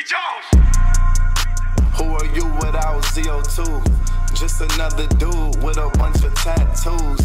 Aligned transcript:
Jones. 0.00 0.64
Who 1.96 2.04
are 2.14 2.24
you 2.34 2.46
without 2.56 3.02
ZO2? 3.12 4.21
Just 4.42 4.60
another 4.60 5.06
dude 5.18 5.62
with 5.62 5.76
a 5.76 5.88
bunch 5.98 6.24
of 6.24 6.34
tattoos. 6.34 7.20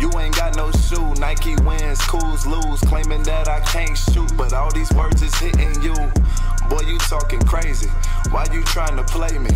You 0.00 0.10
ain't 0.18 0.34
got 0.34 0.56
no 0.56 0.70
shoe, 0.72 1.12
Nike 1.20 1.54
wins, 1.66 2.00
cools 2.00 2.46
lose, 2.46 2.80
claiming 2.80 3.22
that 3.24 3.46
I 3.46 3.60
can't 3.60 3.94
shoot, 3.94 4.34
but 4.38 4.54
all 4.54 4.72
these 4.72 4.90
words 4.94 5.20
is 5.20 5.34
hitting 5.34 5.82
you. 5.82 5.94
Boy, 6.70 6.80
you 6.86 6.96
talking 7.00 7.42
crazy. 7.42 7.90
Why 8.30 8.46
you 8.50 8.62
trying 8.62 8.96
to 8.96 9.04
play 9.04 9.36
me? 9.36 9.50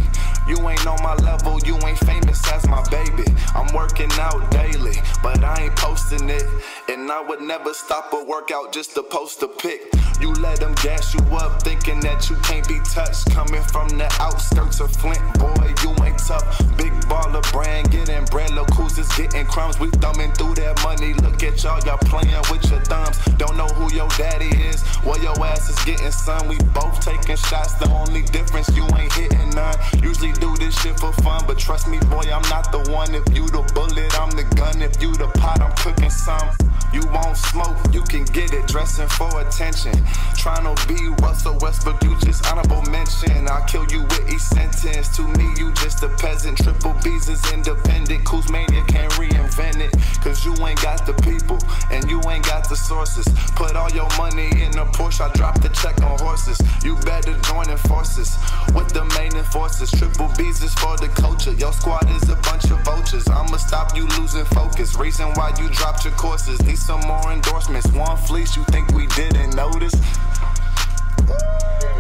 You 0.46 0.68
ain't 0.68 0.86
on 0.86 1.02
my 1.02 1.14
level, 1.14 1.58
you 1.60 1.78
ain't 1.86 1.98
famous 2.00 2.40
as 2.52 2.68
my 2.68 2.86
baby. 2.90 3.24
I'm 3.54 3.74
working 3.74 4.12
out 4.20 4.50
daily, 4.50 4.96
but 5.22 5.42
I 5.42 5.62
ain't 5.64 5.76
posting 5.76 6.28
it. 6.28 6.44
And 6.90 7.10
I 7.10 7.22
would 7.22 7.40
never 7.40 7.72
stop 7.72 8.12
a 8.12 8.22
workout 8.24 8.74
just 8.74 8.94
to 8.94 9.02
post 9.02 9.42
a 9.42 9.48
pic. 9.48 9.80
You 10.20 10.32
let 10.34 10.60
them 10.60 10.74
gas 10.82 11.14
you 11.14 11.20
up, 11.36 11.62
thinking 11.62 12.00
that 12.00 12.28
you 12.28 12.36
can't 12.36 12.68
be 12.68 12.78
touched. 12.80 13.30
Coming 13.30 13.62
from 13.62 13.88
the 13.88 14.14
outskirts 14.20 14.80
of 14.80 14.92
Flint, 14.92 15.22
boy, 15.38 15.74
you 15.82 15.90
ain't 16.04 16.18
tough. 16.18 16.62
Big 16.76 16.92
baller 17.08 17.42
brand, 17.52 17.90
getting 17.90 18.24
bread, 18.26 18.50
look 18.52 18.70
who's 18.74 18.98
is 18.98 19.08
getting 19.16 19.46
crumbs. 19.46 19.78
We 19.78 19.90
thumbing 19.90 20.32
through 20.32 20.54
that 20.56 20.82
money. 20.82 21.14
Look 21.14 21.42
at 21.42 21.62
y'all, 21.62 21.80
y'all 21.84 21.98
playing 21.98 22.42
with 22.50 22.68
your 22.70 22.80
thumbs. 22.80 23.18
Don't 23.36 23.56
know 23.56 23.68
who 23.68 23.92
your 23.94 24.08
daddy 24.18 24.50
is. 24.68 24.82
Well, 25.04 25.20
your 25.22 25.36
ass 25.44 25.68
is 25.68 25.78
getting 25.84 26.10
some. 26.10 26.48
We 26.48 26.58
both 26.74 27.00
taking 27.00 27.36
shots. 27.36 27.74
The 27.74 27.88
only 27.90 28.22
difference, 28.22 28.68
you 28.76 28.84
ain't 28.96 29.12
hitting 29.12 29.50
none. 29.50 29.76
Usually 30.02 30.32
do 30.32 30.54
this 30.56 30.78
shit 30.80 30.98
for 30.98 31.12
fun, 31.24 31.44
but 31.46 31.58
trust 31.58 31.88
me, 31.88 31.98
boy, 32.10 32.24
I'm 32.32 32.46
not 32.50 32.72
the 32.72 32.90
one. 32.90 33.14
If 33.14 33.26
you 33.34 33.46
the 33.48 33.62
bullet, 33.74 34.10
I'm 34.20 34.30
the 34.30 34.44
gun. 34.56 34.82
If 34.82 35.00
you 35.00 35.14
the 35.14 35.28
pot, 35.38 35.60
I'm 35.60 35.72
cooking 35.76 36.10
some. 36.10 36.50
You 36.92 37.02
won't 37.12 37.36
smoke, 37.36 37.76
you 37.92 38.02
can 38.02 38.24
get 38.24 38.52
it. 38.52 38.66
Dressing 38.66 39.08
for 39.08 39.28
attention. 39.40 39.92
Trying 40.36 40.64
to 40.64 40.74
be 40.88 41.08
Russell 41.22 41.58
Westbrook, 41.60 42.02
you 42.02 42.16
just 42.20 42.46
honorable 42.50 42.82
mention. 42.90 43.48
I'll 43.48 43.64
kill 43.66 43.86
you 43.90 44.02
with 44.02 44.32
each 44.32 44.40
sentence. 44.40 45.14
To 45.16 45.22
me, 45.36 45.52
you 45.58 45.72
just 45.72 46.02
a 46.02 46.08
peasant. 46.08 46.58
Triple 46.58 46.95
Is 47.04 47.52
independent. 47.52 48.24
Kuzmania 48.24 48.86
can't 48.86 49.12
reinvent 49.12 49.80
it. 49.80 49.92
Cause 50.22 50.44
you 50.44 50.52
ain't 50.66 50.80
got 50.82 51.06
the 51.06 51.14
people 51.22 51.58
and 51.90 52.08
you 52.10 52.20
ain't 52.28 52.44
got 52.44 52.68
the 52.68 52.76
sources. 52.76 53.26
Put 53.54 53.74
all 53.74 53.90
your 53.90 54.08
money 54.16 54.48
in 54.62 54.76
a 54.78 54.86
Porsche, 54.86 55.28
I 55.28 55.32
drop 55.32 55.60
the 55.60 55.68
check 55.70 56.00
on 56.02 56.18
horses. 56.18 56.60
You 56.84 56.96
better 57.02 57.34
join 57.42 57.70
in 57.70 57.78
forces 57.78 58.36
with 58.74 58.88
the 58.92 59.04
main 59.18 59.34
enforcers. 59.36 59.90
Triple 59.92 60.30
B's 60.36 60.62
is 60.62 60.74
for 60.74 60.96
the 60.96 61.08
culture. 61.08 61.52
Your 61.52 61.72
squad 61.72 62.08
is 62.10 62.28
a 62.28 62.36
bunch 62.36 62.64
of 62.70 62.78
vultures. 62.84 63.26
I'ma 63.28 63.56
stop 63.56 63.96
you 63.96 64.06
losing 64.18 64.44
focus. 64.46 64.96
Reason 64.96 65.26
why 65.34 65.52
you 65.58 65.68
dropped 65.70 66.04
your 66.04 66.14
courses. 66.14 66.62
Need 66.62 66.78
some 66.78 67.00
more 67.00 67.32
endorsements. 67.32 67.86
One 67.92 68.16
fleece, 68.16 68.56
you 68.56 68.64
think 68.64 68.92
we 68.92 69.06
didn't 69.18 69.54
notice? 69.54 69.94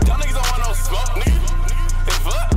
Y'all 0.06 0.18
niggas 0.18 0.34
don't 0.34 0.50
want 0.50 0.62
no 0.66 0.72
smoke, 0.72 1.12
nigga. 1.18 2.06
It's 2.06 2.24
what? 2.24 2.55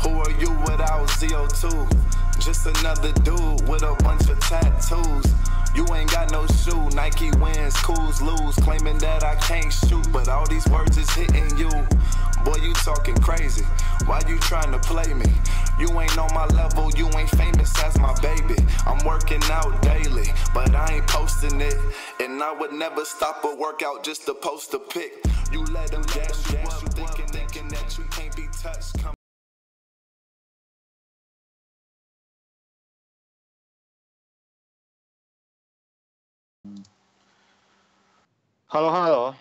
Who 0.00 0.10
are 0.20 0.30
you 0.40 0.50
without 0.60 1.08
ZO2? 1.08 2.40
Just 2.40 2.64
another 2.66 3.12
dude 3.20 3.68
with 3.68 3.82
a 3.82 3.94
bunch 4.02 4.30
of 4.30 4.40
tattoos. 4.40 5.26
You 5.74 5.86
ain't 5.94 6.10
got 6.10 6.32
no 6.32 6.46
shoe, 6.46 6.88
Nike 6.96 7.30
wins, 7.32 7.76
cools 7.76 8.22
lose, 8.22 8.54
claiming 8.56 8.96
that 8.98 9.22
I 9.22 9.34
can't 9.36 9.70
shoot, 9.70 10.10
but 10.10 10.28
all 10.28 10.46
these 10.46 10.66
words 10.68 10.96
is 10.96 11.10
hitting 11.10 11.56
you. 11.58 11.68
Boy, 12.44 12.56
you 12.62 12.72
talking 12.74 13.16
crazy. 13.16 13.64
Why 14.06 14.22
you 14.26 14.38
trying 14.38 14.72
to 14.72 14.78
play 14.78 15.12
me? 15.12 15.30
You 15.78 15.88
ain't 16.00 16.16
on 16.16 16.32
my 16.32 16.46
level, 16.46 16.90
you 16.96 17.08
ain't 17.18 17.30
famous 17.30 17.72
as 17.84 17.98
my 17.98 18.14
baby. 18.20 18.56
I'm 18.86 19.04
working 19.04 19.42
out 19.50 19.82
daily, 19.82 20.32
but 20.54 20.74
I 20.74 20.94
ain't 20.94 21.06
posting 21.06 21.60
it. 21.60 21.76
And 22.20 22.42
I 22.42 22.52
would 22.52 22.72
never 22.72 23.04
stop 23.04 23.44
a 23.44 23.54
workout 23.54 24.02
just 24.02 24.24
to 24.26 24.34
post 24.34 24.72
a 24.72 24.78
pic. 24.78 25.12
You 25.52 25.64
let 25.64 25.90
them 25.90 26.02
gas 26.02 26.50
you 26.50 26.58
up, 26.58 26.87
Halo, 38.68 38.90
halo. 38.90 39.34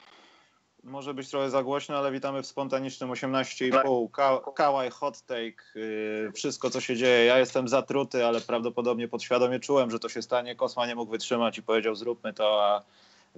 Może 0.84 1.14
być 1.14 1.30
trochę 1.30 1.50
za 1.50 1.64
głośno, 1.64 1.98
ale 1.98 2.12
witamy 2.12 2.44
w 2.44 2.48
spontanicznym 2.48 3.10
18,5. 3.10 4.12
Ka 4.12 4.40
Kałaj, 4.56 4.90
hot 4.90 5.22
take, 5.22 5.64
yy, 5.76 6.32
wszystko 6.36 6.70
co 6.70 6.82
się 6.82 6.96
dzieje. 6.96 7.26
Ja 7.26 7.40
jestem 7.40 7.68
zatruty, 7.68 8.26
ale 8.26 8.42
prawdopodobnie 8.42 9.08
podświadomie 9.08 9.60
czułem, 9.60 9.92
że 9.92 10.00
to 10.00 10.10
się 10.10 10.22
stanie. 10.22 10.56
Kosma 10.56 10.88
nie 10.88 10.96
mógł 10.96 11.12
wytrzymać 11.12 11.58
i 11.58 11.64
powiedział 11.64 11.96
zróbmy 11.96 12.34
to, 12.34 12.66
a 12.66 12.84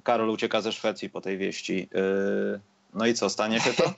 Karol 0.03 0.29
ucieka 0.29 0.61
ze 0.61 0.71
Szwecji 0.71 1.09
po 1.09 1.21
tej 1.21 1.37
wieści. 1.37 1.89
Yy, 1.93 2.59
no 2.93 3.05
i 3.05 3.13
co, 3.13 3.29
stanie 3.29 3.59
się 3.59 3.73
to? 3.73 3.93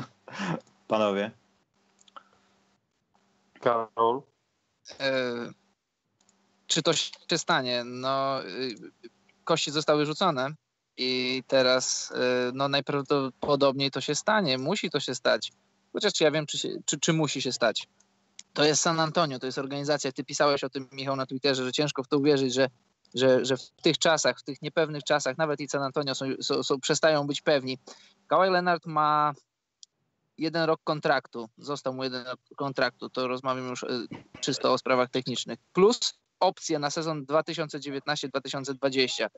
Panowie. 0.88 1.30
Karol. 3.60 4.22
E, 5.00 5.22
czy 6.66 6.82
to 6.82 6.92
się 6.92 7.38
stanie? 7.38 7.84
No, 7.84 8.44
y, 8.44 8.74
kości 9.44 9.70
zostały 9.70 10.06
rzucone 10.06 10.54
i 10.96 11.42
teraz 11.46 12.10
y, 12.10 12.14
no, 12.54 12.68
najprawdopodobniej 12.68 13.90
to 13.90 14.00
się 14.00 14.14
stanie. 14.14 14.58
Musi 14.58 14.90
to 14.90 15.00
się 15.00 15.14
stać. 15.14 15.52
Chociaż 15.92 16.12
czy 16.12 16.24
ja 16.24 16.30
wiem, 16.30 16.46
czy, 16.46 16.58
się, 16.58 16.68
czy, 16.84 17.00
czy 17.00 17.12
musi 17.12 17.42
się 17.42 17.52
stać. 17.52 17.88
To 18.52 18.64
jest 18.64 18.82
San 18.82 19.00
Antonio, 19.00 19.38
to 19.38 19.46
jest 19.46 19.58
organizacja. 19.58 20.12
Ty 20.12 20.24
pisałeś 20.24 20.64
o 20.64 20.70
tym, 20.70 20.88
Michał, 20.92 21.16
na 21.16 21.26
Twitterze, 21.26 21.64
że 21.64 21.72
ciężko 21.72 22.02
w 22.02 22.08
to 22.08 22.18
uwierzyć, 22.18 22.54
że, 22.54 22.68
że, 23.14 23.44
że 23.44 23.56
w 23.56 23.70
tych 23.82 23.98
czasach, 23.98 24.40
w 24.40 24.42
tych 24.42 24.62
niepewnych 24.62 25.04
czasach, 25.04 25.38
nawet 25.38 25.60
i 25.60 25.68
San 25.68 25.82
Antonio 25.82 26.14
są, 26.14 26.26
są, 26.40 26.62
są, 26.62 26.80
przestają 26.80 27.26
być 27.26 27.42
pewni. 27.42 27.78
Kawhi 28.26 28.50
Leonard 28.50 28.86
ma 28.86 29.34
jeden 30.38 30.64
rok 30.64 30.80
kontraktu. 30.84 31.48
Został 31.58 31.94
mu 31.94 32.04
jeden 32.04 32.26
rok 32.26 32.40
kontraktu. 32.56 33.10
To 33.10 33.28
rozmawiam 33.28 33.68
już 33.68 33.82
y, 33.82 34.06
czysto 34.40 34.72
o 34.72 34.78
sprawach 34.78 35.10
technicznych. 35.10 35.58
Plus 35.72 35.98
opcje 36.40 36.78
na 36.78 36.90
sezon 36.90 37.24
2019-2020. 37.24 39.28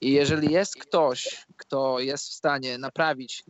I 0.00 0.12
jeżeli 0.12 0.52
jest 0.52 0.76
ktoś, 0.76 1.46
kto 1.56 2.00
jest 2.00 2.28
w 2.28 2.32
stanie 2.32 2.78
naprawić 2.78 3.44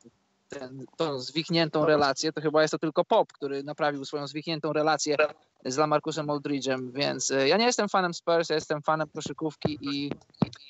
ten, 0.48 0.86
tą 0.96 1.20
zwichniętą 1.20 1.84
relację, 1.84 2.32
to 2.32 2.40
chyba 2.40 2.62
jest 2.62 2.72
to 2.72 2.78
tylko 2.78 3.04
Pop, 3.04 3.32
który 3.32 3.62
naprawił 3.62 4.04
swoją 4.04 4.26
zwichniętą 4.26 4.72
relację 4.72 5.16
z 5.64 5.76
Lamarcusem 5.76 6.26
Aldridge'em, 6.26 6.92
więc 6.92 7.30
y, 7.30 7.48
ja 7.48 7.56
nie 7.56 7.64
jestem 7.64 7.88
fanem 7.88 8.14
Spurs, 8.14 8.48
ja 8.48 8.54
jestem 8.54 8.82
fanem 8.82 9.08
koszykówki 9.14 9.78
i 9.80 10.10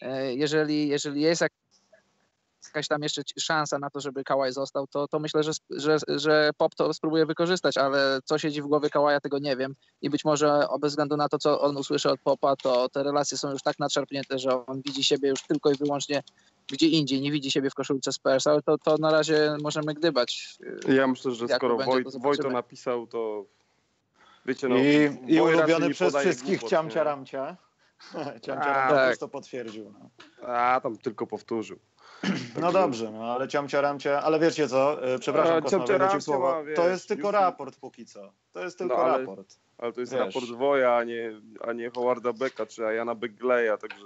y, 0.03 0.35
jeżeli, 0.35 0.89
jeżeli 0.89 1.21
jest 1.21 1.41
jak 1.41 1.53
jakaś 2.65 2.89
tam 2.89 3.03
jeszcze 3.03 3.23
szansa 3.39 3.79
na 3.79 3.91
to, 3.91 4.01
żeby 4.01 4.25
Kałaj 4.25 4.53
został, 4.53 4.87
to, 4.87 5.09
to 5.09 5.19
myślę, 5.19 5.43
że, 5.43 5.53
że, 5.71 5.97
że 6.09 6.51
Pop 6.57 6.75
to 6.75 6.95
spróbuje 6.95 7.27
wykorzystać, 7.27 7.77
ale 7.77 8.19
co 8.25 8.39
siedzi 8.39 8.63
w 8.63 8.67
głowie 8.67 8.91
Kałaja, 8.91 9.21
tego 9.21 9.39
nie 9.39 9.57
wiem. 9.57 9.75
I 10.03 10.11
być 10.11 10.25
może 10.25 10.67
bez 10.81 10.93
względu 10.93 11.17
na 11.17 11.29
to, 11.29 11.39
co 11.39 11.61
on 11.61 11.77
usłyszy 11.77 12.11
od 12.11 12.21
Popa, 12.21 12.57
to 12.57 12.89
te 12.89 13.03
relacje 13.03 13.39
są 13.39 13.51
już 13.51 13.63
tak 13.63 13.79
nadszarpnięte, 13.79 14.39
że 14.39 14.67
on 14.67 14.83
widzi 14.83 15.05
siebie 15.05 15.29
już 15.29 15.43
tylko 15.43 15.71
i 15.71 15.75
wyłącznie 15.75 16.23
gdzie 16.73 16.87
indziej, 16.87 17.21
nie 17.21 17.33
widzi 17.33 17.51
siebie 17.51 17.71
w 17.71 17.75
koszulce 17.75 18.13
Spurs, 18.13 18.47
ale 18.47 18.63
to, 18.63 18.79
to 18.79 18.97
na 18.97 19.11
razie 19.11 19.57
możemy 19.63 19.95
gdybać. 19.95 20.59
Ja 20.89 21.07
myślę, 21.07 21.33
że 21.33 21.49
skoro 21.49 21.77
Woj, 21.77 22.05
to 22.05 22.19
Wojto 22.19 22.51
napisał, 22.51 23.07
to 23.07 23.45
wiecie, 24.47 24.69
no... 24.69 24.77
I, 24.77 25.19
i 25.27 25.41
ulubiony 25.41 25.91
przez 25.91 26.17
wszystkich 26.17 26.59
głupot, 26.59 26.71
Ciamcia 26.71 27.01
nie? 27.01 27.05
Ramcia. 27.05 27.57
Ciamcia 28.45 28.75
A, 28.75 28.89
Ramcia 28.89 28.95
tak. 28.95 29.19
to 29.19 29.29
potwierdził. 29.29 29.95
No. 29.99 30.11
A, 30.49 30.81
tam 30.83 30.97
tylko 30.97 31.27
powtórzył. 31.27 31.79
No 32.61 32.73
dobrze, 32.73 33.11
no 33.11 33.25
ale 33.35 33.49
ciamcia 33.49 33.81
ramcia, 33.81 34.23
ale 34.23 34.39
wiecie 34.39 34.69
co, 34.69 35.05
e, 35.15 35.19
przepraszam 35.19 35.87
ci 35.87 35.93
ramcia 35.93 36.21
słowo. 36.21 36.51
ma, 36.53 36.63
wiesz, 36.63 36.77
to 36.77 36.89
jest 36.89 37.09
tylko 37.09 37.31
raport 37.31 37.77
póki 37.77 38.07
co. 38.07 38.33
To 38.53 38.61
jest 38.61 38.79
tylko 38.79 38.97
No, 38.97 39.03
ale- 39.03 39.19
raport. 39.19 39.57
Ale 39.79 39.93
to 39.93 40.01
jest 40.01 40.13
Wiesz. 40.13 40.21
raport 40.35 40.47
Woja, 40.47 40.97
a 40.97 41.05
nie, 41.05 41.41
a 41.69 41.73
nie 41.73 41.91
Howarda 41.91 42.33
Becka 42.33 42.67
czy 42.67 42.83
Jana 42.83 43.15
Begleya, 43.15 43.79
także... 43.81 44.05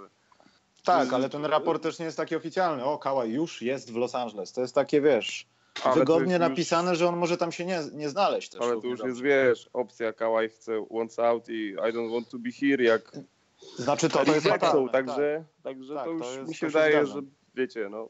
Tak, 0.84 1.12
ale 1.12 1.28
ten 1.28 1.44
raport 1.44 1.82
też 1.82 1.98
nie 1.98 2.04
jest 2.04 2.16
taki 2.16 2.36
oficjalny. 2.36 2.84
O, 2.84 2.98
Kałaj 2.98 3.30
już 3.30 3.62
jest 3.62 3.92
w 3.92 3.96
Los 3.96 4.14
Angeles. 4.14 4.52
To 4.52 4.60
jest 4.60 4.74
takie, 4.74 5.00
wiesz, 5.00 5.46
Ale 5.84 5.94
to 5.94 6.00
wygodnie 6.00 6.32
jest 6.32 6.40
już- 6.42 6.50
napisane, 6.50 6.96
że 6.96 7.08
on 7.08 7.16
może 7.16 7.36
tam 7.36 7.52
się 7.52 7.64
nie, 7.64 7.80
nie 7.92 8.08
znaleźć 8.08 8.50
też. 8.50 8.60
Ale 8.60 8.80
to 8.80 8.86
już 8.86 9.00
jest, 9.04 9.20
wiesz, 9.22 9.70
opcja 9.72 10.12
Kawhi 10.12 10.48
chce 10.48 10.86
wants 10.90 11.18
out 11.18 11.48
i 11.48 11.68
I 11.68 11.76
don't 11.76 12.12
want 12.14 12.28
to 12.28 12.38
be 12.38 12.50
here, 12.52 12.84
jak 12.84 13.12
Znaczy 13.76 14.08
to, 14.08 14.24
to 14.24 14.34
jest 14.34 14.46
Jackson, 14.46 14.70
fatalne. 14.70 14.92
także, 14.92 15.44
także 15.62 15.94
Tak, 15.94 16.04
to 16.04 16.10
to 16.10 16.16
już 16.16 16.36
jest- 16.36 16.48
mi 16.48 16.54
się 16.54 16.66
to 16.66 16.72
wydaje, 16.72 17.06
że 17.06 17.14
wiecie, 17.54 17.88
no... 17.88 18.08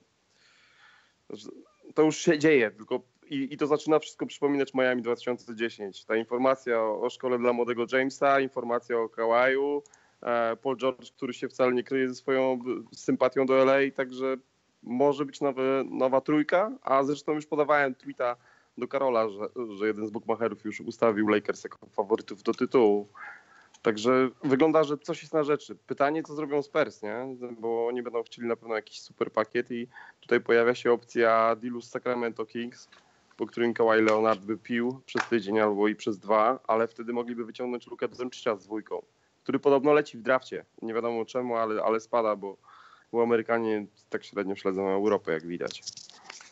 to 1.94 2.02
już 2.02 2.16
się 2.16 2.38
dzieje, 2.38 2.70
tylko 2.70 3.00
i, 3.30 3.54
i 3.54 3.56
to 3.56 3.66
zaczyna 3.66 3.98
wszystko 3.98 4.26
przypominać 4.26 4.74
Miami 4.74 5.02
2010. 5.02 6.04
Ta 6.04 6.16
informacja 6.16 6.80
o, 6.80 7.00
o 7.00 7.10
szkole 7.10 7.38
dla 7.38 7.52
młodego 7.52 7.86
Jamesa, 7.92 8.40
informacja 8.40 8.98
o 8.98 9.08
Kałaju, 9.08 9.82
e, 10.22 10.56
Paul 10.56 10.76
George, 10.76 11.12
który 11.12 11.32
się 11.32 11.48
wcale 11.48 11.72
nie 11.72 11.84
kryje 11.84 12.08
ze 12.08 12.14
swoją 12.14 12.52
e, 12.52 12.96
sympatią 12.96 13.46
do 13.46 13.54
LA, 13.64 13.90
także 13.94 14.36
może 14.82 15.24
być 15.24 15.40
nowy, 15.40 15.84
nowa 15.90 16.20
trójka, 16.20 16.72
a 16.82 17.04
zresztą 17.04 17.32
już 17.32 17.46
podawałem 17.46 17.94
tweeta 17.94 18.36
do 18.78 18.88
Karola, 18.88 19.28
że, 19.28 19.48
że 19.78 19.86
jeden 19.86 20.06
z 20.06 20.10
bookmacherów 20.10 20.64
już 20.64 20.80
ustawił 20.80 21.28
Lakers 21.28 21.64
jako 21.64 21.86
faworytów 21.86 22.42
do 22.42 22.54
tytułu. 22.54 23.08
Także 23.84 24.30
wygląda, 24.44 24.84
że 24.84 24.98
coś 24.98 25.22
jest 25.22 25.34
na 25.34 25.44
rzeczy. 25.44 25.76
Pytanie, 25.86 26.22
co 26.22 26.34
zrobią 26.34 26.62
Spurs, 26.62 27.02
nie? 27.02 27.36
Bo 27.60 27.86
oni 27.86 28.02
będą 28.02 28.22
chcieli 28.22 28.48
na 28.48 28.56
pewno 28.56 28.74
jakiś 28.74 29.00
super 29.00 29.32
pakiet 29.32 29.70
i 29.70 29.88
tutaj 30.20 30.40
pojawia 30.40 30.74
się 30.74 30.92
opcja 30.92 31.56
dealu 31.56 31.80
z 31.80 31.90
Sacramento 31.90 32.46
Kings, 32.46 32.88
po 33.36 33.46
którym 33.46 33.74
Kawhi 33.74 34.02
Leonard 34.02 34.40
by 34.40 34.58
pił 34.58 35.00
przez 35.06 35.28
tydzień 35.28 35.60
albo 35.60 35.88
i 35.88 35.96
przez 35.96 36.18
dwa, 36.18 36.58
ale 36.66 36.88
wtedy 36.88 37.12
mogliby 37.12 37.44
wyciągnąć 37.44 37.86
Lukę 37.86 38.08
Doncicia 38.08 38.56
z 38.56 38.64
dwójką, 38.64 39.02
który 39.42 39.58
podobno 39.58 39.92
leci 39.92 40.18
w 40.18 40.22
drafcie. 40.22 40.64
Nie 40.82 40.94
wiadomo 40.94 41.24
czemu, 41.24 41.56
ale, 41.56 41.82
ale 41.82 42.00
spada, 42.00 42.36
bo, 42.36 42.56
bo 43.12 43.22
Amerykanie 43.22 43.86
tak 44.10 44.24
średnio 44.24 44.56
śledzą 44.56 44.88
Europę, 44.88 45.32
jak 45.32 45.46
widać. 45.46 45.82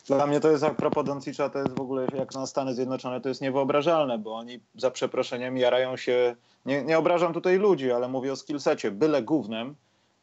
Dla 0.07 0.27
mnie 0.27 0.39
to 0.39 0.51
jest 0.51 0.63
a 0.63 0.69
propos 0.69 1.05
Doncicza, 1.05 1.49
to 1.49 1.59
jest 1.59 1.75
w 1.75 1.81
ogóle 1.81 2.07
jak 2.17 2.33
na 2.35 2.45
Stany 2.45 2.75
Zjednoczone, 2.75 3.21
to 3.21 3.29
jest 3.29 3.41
niewyobrażalne, 3.41 4.17
bo 4.17 4.35
oni 4.35 4.59
za 4.75 4.91
przeproszeniem 4.91 5.57
jarają 5.57 5.97
się, 5.97 6.35
nie, 6.65 6.83
nie 6.83 6.97
obrażam 6.97 7.33
tutaj 7.33 7.57
ludzi, 7.57 7.91
ale 7.91 8.07
mówię 8.07 8.31
o 8.33 8.35
skillsecie, 8.35 8.91
byle 8.91 9.23
gównem, 9.23 9.75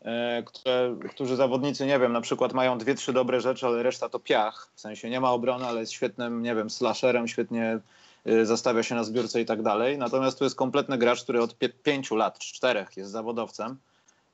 e, 0.02 0.42
które, 0.42 0.96
którzy 1.10 1.36
zawodnicy, 1.36 1.86
nie 1.86 1.98
wiem, 1.98 2.12
na 2.12 2.20
przykład 2.20 2.52
mają 2.52 2.78
dwie, 2.78 2.94
trzy 2.94 3.12
dobre 3.12 3.40
rzeczy, 3.40 3.66
ale 3.66 3.82
reszta 3.82 4.08
to 4.08 4.18
piach, 4.18 4.68
w 4.74 4.80
sensie 4.80 5.10
nie 5.10 5.20
ma 5.20 5.30
obrony, 5.32 5.66
ale 5.66 5.80
jest 5.80 5.92
świetnym, 5.92 6.42
nie 6.42 6.54
wiem, 6.54 6.70
slasherem, 6.70 7.28
świetnie 7.28 7.78
y, 8.26 8.46
zastawia 8.46 8.82
się 8.82 8.94
na 8.94 9.04
zbiórce 9.04 9.40
i 9.40 9.44
tak 9.44 9.62
dalej. 9.62 9.98
Natomiast 9.98 10.38
tu 10.38 10.44
jest 10.44 10.56
kompletny 10.56 10.98
gracz, 10.98 11.22
który 11.22 11.42
od 11.42 11.58
pie- 11.58 11.72
pięciu 11.82 12.16
lat, 12.16 12.38
czterech 12.38 12.96
jest 12.96 13.10
zawodowcem 13.10 13.76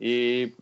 i 0.00 0.52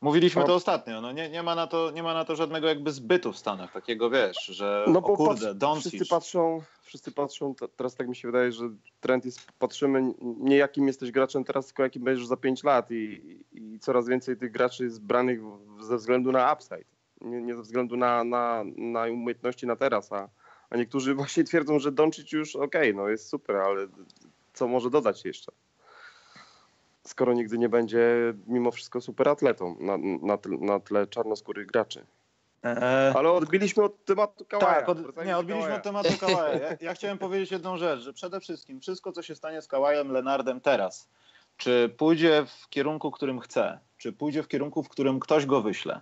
Mówiliśmy 0.00 0.40
No. 0.40 0.46
to 0.46 0.54
ostatnio, 0.54 1.00
no 1.00 1.12
nie, 1.12 1.30
nie, 1.30 1.42
ma 1.42 1.54
na 1.54 1.66
to, 1.66 1.90
nie 1.90 2.02
ma 2.02 2.14
na 2.14 2.24
to 2.24 2.36
żadnego 2.36 2.68
jakby 2.68 2.92
zbytu 2.92 3.32
w 3.32 3.38
Stanach, 3.38 3.72
takiego 3.72 4.10
wiesz, 4.10 4.46
że 4.46 4.84
No 4.88 5.00
bo 5.00 5.16
kurde, 5.16 5.54
patrz, 5.54 5.80
wszyscy 5.80 6.06
patrzą, 6.06 6.62
wszyscy 6.82 7.12
patrzą, 7.12 7.54
teraz 7.76 7.94
tak 7.94 8.08
mi 8.08 8.16
się 8.16 8.28
wydaje, 8.28 8.52
że 8.52 8.64
trend 9.00 9.24
jest, 9.24 9.52
patrzymy 9.58 10.14
nie 10.20 10.56
jakim 10.56 10.86
jesteś 10.86 11.10
graczem 11.10 11.44
teraz, 11.44 11.66
tylko 11.66 11.82
jakim 11.82 12.04
będziesz 12.04 12.26
za 12.26 12.36
5 12.36 12.64
lat 12.64 12.90
i, 12.90 13.20
i 13.52 13.78
coraz 13.78 14.08
więcej 14.08 14.36
tych 14.36 14.52
graczy 14.52 14.84
jest 14.84 15.02
branych 15.02 15.40
ze 15.80 15.96
względu 15.96 16.32
na 16.32 16.52
upside, 16.52 16.84
nie, 17.20 17.42
nie 17.42 17.56
ze 17.56 17.62
względu 17.62 17.96
na, 17.96 18.24
na, 18.24 18.64
na 18.76 19.02
umiejętności 19.02 19.66
na 19.66 19.76
teraz, 19.76 20.12
a, 20.12 20.28
a 20.70 20.76
niektórzy 20.76 21.14
właśnie 21.24 21.44
twierdzą, 21.44 21.78
że 21.78 21.92
Doncic 21.92 22.32
już 22.32 22.56
okej, 22.56 22.94
no 22.94 23.08
jest 23.08 23.28
super, 23.28 23.56
ale 23.56 23.86
co 24.52 24.68
może 24.68 24.90
dodać 24.90 25.24
jeszcze? 25.24 25.52
Skoro 27.06 27.32
nigdy 27.32 27.58
nie 27.58 27.68
będzie 27.68 28.34
mimo 28.46 28.70
wszystko 28.70 29.00
super 29.00 29.28
atletą 29.28 29.76
na, 29.80 29.96
na, 30.22 30.38
tle, 30.38 30.56
na 30.60 30.80
tle 30.80 31.06
czarnoskórych 31.06 31.66
graczy. 31.66 32.06
E, 32.64 33.12
Ale 33.16 33.32
odbiliśmy 33.32 33.82
od 33.84 34.04
tematu 34.04 34.44
Kałaja. 34.44 34.68
tak, 34.68 34.88
od, 34.88 34.98
nie, 35.26 35.38
odbiliśmy 35.38 35.62
Kałaja. 35.62 35.76
od 35.76 35.82
tematu 35.82 36.08
Kałaja. 36.26 36.58
Ja, 36.58 36.76
ja 36.80 36.94
chciałem 36.94 37.18
powiedzieć 37.18 37.50
jedną 37.50 37.76
rzecz, 37.76 38.00
że 38.00 38.12
przede 38.12 38.40
wszystkim 38.40 38.80
wszystko, 38.80 39.12
co 39.12 39.22
się 39.22 39.34
stanie 39.34 39.62
z 39.62 39.68
Kałajem 39.68 40.12
Lenardem 40.12 40.60
teraz, 40.60 41.08
czy 41.56 41.94
pójdzie 41.96 42.44
w 42.46 42.68
kierunku, 42.68 43.10
którym 43.10 43.40
chce, 43.40 43.78
czy 43.98 44.12
pójdzie 44.12 44.42
w 44.42 44.48
kierunku, 44.48 44.82
w 44.82 44.88
którym 44.88 45.20
ktoś 45.20 45.46
go 45.46 45.60
wyśle, 45.62 46.00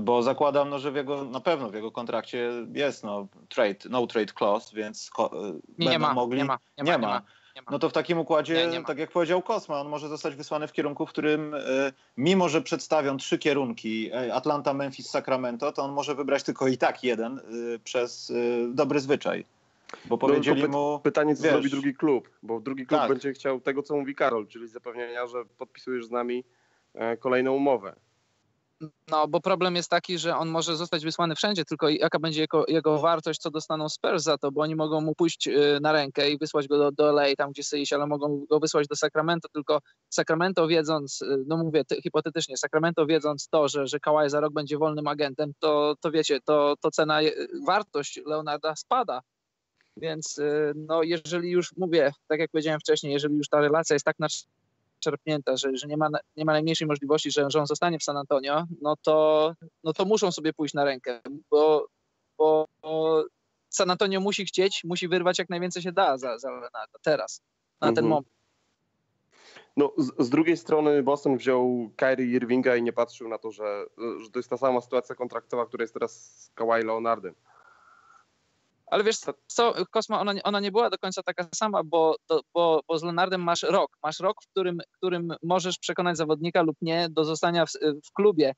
bo 0.00 0.22
zakładam, 0.22 0.70
no, 0.70 0.78
że 0.78 0.92
w 0.92 0.96
jego, 0.96 1.24
na 1.24 1.40
pewno 1.40 1.70
w 1.70 1.74
jego 1.74 1.92
kontrakcie 1.92 2.50
jest 2.72 3.04
no, 3.04 3.26
trade, 3.48 3.78
no 3.90 4.06
trade 4.06 4.32
clause, 4.38 4.76
więc 4.76 5.10
ko, 5.10 5.30
Nie, 5.78 5.86
będą 5.86 5.98
ma, 5.98 6.14
mogli... 6.14 6.38
nie 6.38 6.44
ma, 6.44 6.58
nie 6.78 6.84
ma, 6.84 6.90
nie 6.90 6.98
ma. 6.98 7.06
Nie 7.06 7.14
ma. 7.14 7.22
No 7.70 7.78
to 7.78 7.88
w 7.88 7.92
takim 7.92 8.18
układzie, 8.18 8.54
Nie, 8.54 8.66
nie 8.66 8.84
tak 8.84 8.98
jak 8.98 9.10
powiedział 9.10 9.42
Kosma, 9.42 9.80
on 9.80 9.88
może 9.88 10.08
zostać 10.08 10.34
wysłany 10.34 10.68
w 10.68 10.72
kierunku, 10.72 11.06
w 11.06 11.08
którym 11.08 11.54
e, 11.54 11.58
mimo, 12.16 12.48
że 12.48 12.62
przedstawią 12.62 13.16
trzy 13.16 13.38
kierunki, 13.38 14.10
e, 14.12 14.34
Atlanta, 14.34 14.74
Memphis, 14.74 15.10
Sacramento, 15.10 15.72
to 15.72 15.82
on 15.82 15.92
może 15.92 16.14
wybrać 16.14 16.42
tylko 16.42 16.68
i 16.68 16.78
tak 16.78 17.04
jeden 17.04 17.38
e, 17.38 17.42
przez 17.84 18.32
dobry 18.68 19.00
zwyczaj. 19.00 19.44
Bo 20.04 20.18
powiedzieli 20.18 20.60
No, 20.60 20.66
tylko 20.66 20.78
mu... 20.78 21.00
Pytanie, 21.00 21.36
co 21.36 21.42
wiesz- 21.42 21.52
zrobi 21.52 21.70
drugi 21.70 21.94
klub, 21.94 22.30
bo 22.42 22.60
drugi 22.60 22.86
klub 22.86 23.00
Tak. 23.00 23.10
będzie 23.10 23.32
chciał 23.32 23.60
tego, 23.60 23.82
co 23.82 23.96
mówi 23.96 24.14
Karol, 24.14 24.46
czyli 24.46 24.68
zapewnienia, 24.68 25.26
że 25.26 25.44
podpisujesz 25.58 26.06
z 26.06 26.10
nami 26.10 26.44
kolejną 27.18 27.52
umowę. 27.52 27.96
No, 29.08 29.28
bo 29.28 29.40
problem 29.40 29.76
jest 29.76 29.90
taki, 29.90 30.18
że 30.18 30.36
on 30.36 30.48
może 30.48 30.76
zostać 30.76 31.04
wysłany 31.04 31.34
wszędzie, 31.34 31.64
tylko 31.64 31.88
jaka 31.88 32.18
będzie 32.18 32.40
jego, 32.40 32.64
jego 32.68 32.98
wartość, 32.98 33.40
co 33.40 33.50
dostaną 33.50 33.88
Spurs 33.88 34.22
za 34.22 34.38
to, 34.38 34.52
bo 34.52 34.60
oni 34.60 34.76
mogą 34.76 35.00
mu 35.00 35.14
pójść 35.14 35.48
y, 35.48 35.78
na 35.82 35.92
rękę 35.92 36.30
i 36.30 36.38
wysłać 36.38 36.68
go 36.68 36.78
do, 36.78 36.92
do 36.92 37.12
LA, 37.12 37.34
tam 37.38 37.50
gdzie 37.50 37.62
chce 37.62 37.76
ale 37.94 38.06
mogą 38.06 38.46
go 38.50 38.60
wysłać 38.60 38.88
do 38.88 38.96
Sacramento, 38.96 39.48
tylko 39.48 39.78
Sacramento 40.08 40.66
wiedząc, 40.68 41.22
y, 41.22 41.44
no 41.46 41.56
mówię 41.56 41.84
ty, 41.84 42.02
hipotetycznie, 42.02 42.56
Sacramento 42.56 43.06
wiedząc 43.06 43.48
to, 43.48 43.68
że, 43.68 43.86
że 43.86 44.00
Kawhi 44.00 44.30
za 44.30 44.40
rok 44.40 44.52
będzie 44.52 44.78
wolnym 44.78 45.06
agentem, 45.06 45.52
to, 45.58 45.94
to 46.00 46.10
wiecie, 46.10 46.40
to, 46.44 46.74
to 46.80 46.90
cena, 46.90 47.22
je- 47.22 47.46
wartość 47.66 48.20
Leonarda 48.26 48.76
spada. 48.76 49.20
Więc 49.96 50.38
y, 50.38 50.72
no, 50.76 51.02
jeżeli 51.02 51.50
już 51.50 51.76
mówię, 51.76 52.12
tak 52.28 52.40
jak 52.40 52.50
powiedziałem 52.50 52.80
wcześniej, 52.80 53.12
jeżeli 53.12 53.36
już 53.36 53.48
ta 53.48 53.60
relacja 53.60 53.94
jest 53.94 54.04
tak 54.04 54.18
naczerpnięta, 55.00 55.56
że, 55.56 55.76
że 55.76 55.86
nie, 55.86 55.96
ma, 55.96 56.08
nie 56.36 56.44
ma 56.44 56.52
najmniejszej 56.52 56.86
możliwości, 56.88 57.30
że, 57.30 57.50
że 57.50 57.60
on 57.60 57.66
zostanie 57.66 57.98
w 57.98 58.02
San 58.02 58.16
Antonio, 58.16 58.64
no 58.82 58.94
to, 59.02 59.54
no 59.84 59.92
to 59.92 60.04
muszą 60.04 60.32
sobie 60.32 60.52
pójść 60.52 60.74
na 60.74 60.84
rękę, 60.84 61.20
bo, 61.50 61.86
bo, 62.38 62.66
San 63.68 63.90
Antonio 63.90 64.20
musi 64.20 64.44
chcieć, 64.44 64.84
musi 64.84 65.08
wyrwać 65.08 65.38
jak 65.38 65.50
najwięcej 65.50 65.82
się 65.82 65.92
da 65.92 66.18
za, 66.18 66.38
za 66.38 66.50
Leonarda 66.50 66.98
teraz, 67.02 67.42
na 67.80 67.86
ten 67.88 68.04
Mhm. 68.04 68.08
moment. 68.08 68.28
No, 69.76 69.92
z, 69.98 70.26
z 70.26 70.30
drugiej 70.30 70.56
strony 70.56 71.02
Boston 71.02 71.36
wziął 71.36 71.90
Kyrie 71.96 72.26
Irvinga 72.26 72.76
i 72.76 72.82
nie 72.82 72.92
patrzył 72.92 73.28
na 73.28 73.38
to, 73.38 73.50
że, 73.50 73.84
że 74.22 74.30
to 74.30 74.38
jest 74.38 74.50
ta 74.50 74.56
sama 74.56 74.80
sytuacja 74.80 75.14
kontraktowa, 75.14 75.66
która 75.66 75.82
jest 75.82 75.94
teraz 75.94 76.12
z 76.12 76.50
Kawhi 76.54 76.84
Leonardem. 76.84 77.34
Ale 78.90 79.04
wiesz 79.04 79.18
co, 79.46 79.74
Kosma, 79.90 80.20
ona, 80.20 80.32
ona 80.44 80.60
nie 80.60 80.72
była 80.72 80.90
do 80.90 80.98
końca 80.98 81.22
taka 81.22 81.48
sama, 81.54 81.82
bo, 81.84 82.16
bo, 82.54 82.80
bo 82.88 82.98
z 82.98 83.02
Leonardem 83.02 83.42
masz 83.42 83.62
rok. 83.62 83.96
Masz 84.02 84.20
rok, 84.20 84.36
w 84.42 84.48
którym, 84.48 84.78
którym 84.96 85.34
możesz 85.42 85.78
przekonać 85.78 86.16
zawodnika 86.16 86.62
lub 86.62 86.76
nie 86.80 87.08
do 87.10 87.24
zostania 87.24 87.66
w, 87.66 87.70
w 88.04 88.12
klubie. 88.12 88.54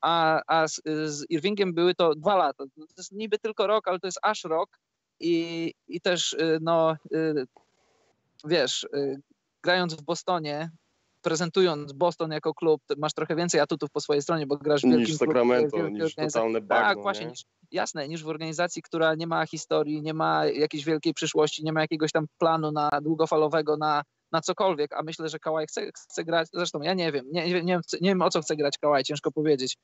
A, 0.00 0.40
a 0.46 0.68
z, 0.68 0.82
z 1.04 1.30
Irvingiem 1.30 1.74
były 1.74 1.94
to 1.94 2.14
dwa 2.14 2.36
lata. 2.36 2.64
To 2.76 2.84
jest 2.98 3.12
niby 3.12 3.38
tylko 3.38 3.66
rok, 3.66 3.88
ale 3.88 3.98
to 4.00 4.06
jest 4.06 4.18
aż 4.22 4.44
rok. 4.44 4.78
I, 5.20 5.74
i 5.88 6.00
też, 6.00 6.32
y, 6.32 6.58
no, 6.62 6.96
y, 7.14 7.46
wiesz, 8.44 8.84
y, 8.94 9.22
grając 9.62 9.94
w 9.94 10.02
Bostonie, 10.02 10.70
prezentując 11.22 11.92
Boston 11.92 12.30
jako 12.30 12.54
klub, 12.54 12.82
masz 12.96 13.14
trochę 13.14 13.36
więcej 13.36 13.60
atutów 13.60 13.90
po 13.90 14.00
swojej 14.00 14.22
stronie, 14.22 14.46
bo 14.46 14.56
grasz 14.56 14.80
w 14.80 14.84
wielkim 14.84 15.00
Niż 15.00 15.16
Sacramento, 15.16 15.76
wielkiej 15.76 16.02
niż 16.02 16.14
totalne 16.14 16.60
bagno. 16.60 16.88
Tak, 16.88 17.02
właśnie, 17.02 17.24
nie? 17.24 17.30
niż, 17.30 17.44
jasne, 17.70 18.08
niż 18.08 18.24
w 18.24 18.28
organizacji, 18.28 18.82
która 18.82 19.14
nie 19.14 19.26
ma 19.26 19.46
historii, 19.46 20.02
nie 20.02 20.14
ma 20.14 20.46
jakiejś 20.46 20.84
wielkiej 20.84 21.14
przyszłości, 21.14 21.64
nie 21.64 21.72
ma 21.72 21.80
jakiegoś 21.80 22.12
tam 22.12 22.26
planu 22.38 22.72
na 22.72 22.88
długofalowego, 23.02 23.76
na, 23.76 24.02
na 24.32 24.40
cokolwiek, 24.40 24.92
a 24.92 25.02
myślę, 25.02 25.28
że 25.28 25.38
Kałaj 25.38 25.66
chce, 25.66 25.90
chce 25.92 26.24
grać, 26.24 26.48
zresztą 26.52 26.82
ja 26.82 26.94
nie 26.94 27.12
wiem, 27.12 27.24
nie, 27.32 27.46
nie, 27.46 27.62
nie, 27.62 27.72
wiem, 27.72 27.80
nie 28.00 28.08
wiem 28.08 28.22
o 28.22 28.30
co 28.30 28.42
chce 28.42 28.56
grać 28.56 28.78
Kałaj, 28.78 29.04
ciężko 29.04 29.32
powiedzieć, 29.32 29.76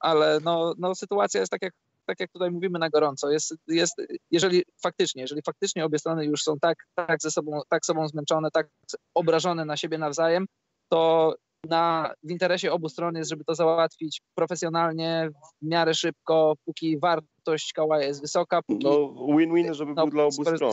ale 0.00 0.38
no, 0.44 0.74
no 0.78 0.94
sytuacja 0.94 1.40
jest 1.40 1.50
tak 1.52 1.62
jak, 1.62 1.74
tak 2.06 2.20
jak 2.20 2.30
tutaj 2.32 2.50
mówimy 2.50 2.78
na 2.78 2.90
gorąco, 2.90 3.30
jest, 3.30 3.54
jest, 3.68 3.94
jeżeli 4.30 4.62
faktycznie, 4.82 5.22
jeżeli 5.22 5.42
faktycznie 5.42 5.84
obie 5.84 5.98
strony 5.98 6.24
już 6.24 6.42
są 6.42 6.58
tak, 6.58 6.78
tak 6.94 7.22
ze 7.22 7.30
sobą, 7.30 7.60
tak 7.68 7.86
sobą 7.86 8.08
zmęczone, 8.08 8.50
tak 8.50 8.68
obrażone 9.14 9.64
na 9.64 9.76
siebie 9.76 9.98
nawzajem, 9.98 10.46
to 10.90 11.34
na, 11.68 12.12
w 12.22 12.30
interesie 12.30 12.72
obu 12.72 12.88
stron 12.88 13.14
jest, 13.16 13.30
żeby 13.30 13.44
to 13.44 13.54
załatwić 13.54 14.22
profesjonalnie, 14.34 15.30
w 15.62 15.66
miarę 15.66 15.94
szybko, 15.94 16.54
póki 16.64 16.98
wartość 16.98 17.72
Kałaja 17.72 18.06
jest 18.06 18.20
wysoka, 18.20 18.62
póki 18.62 18.86
No 18.86 19.14
win-win, 19.36 19.74
żeby 19.74 19.94
no, 19.94 20.02
był 20.02 20.10
dla 20.10 20.24
obu 20.24 20.44
stron. 20.44 20.72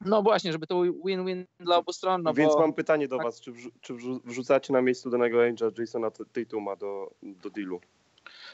No 0.00 0.22
właśnie, 0.22 0.52
żeby 0.52 0.66
to 0.66 0.82
win-win 0.82 1.44
dla 1.60 1.76
obu 1.76 1.92
stron, 1.92 2.22
no 2.22 2.34
Więc 2.34 2.54
bo 2.54 2.60
mam 2.60 2.72
pytanie 2.72 3.08
do 3.08 3.16
tak. 3.16 3.26
was, 3.26 3.40
czy, 3.40 3.52
wrzu- 3.52 3.70
czy 3.80 3.94
wrzu- 3.94 4.20
wrzucacie 4.24 4.72
na 4.72 4.82
miejscu 4.82 5.10
danego 5.10 5.44
Angela 5.44 5.70
Jasona 5.78 6.10
Tatuma 6.10 6.76
do, 6.76 7.10
do 7.22 7.50
dealu? 7.50 7.80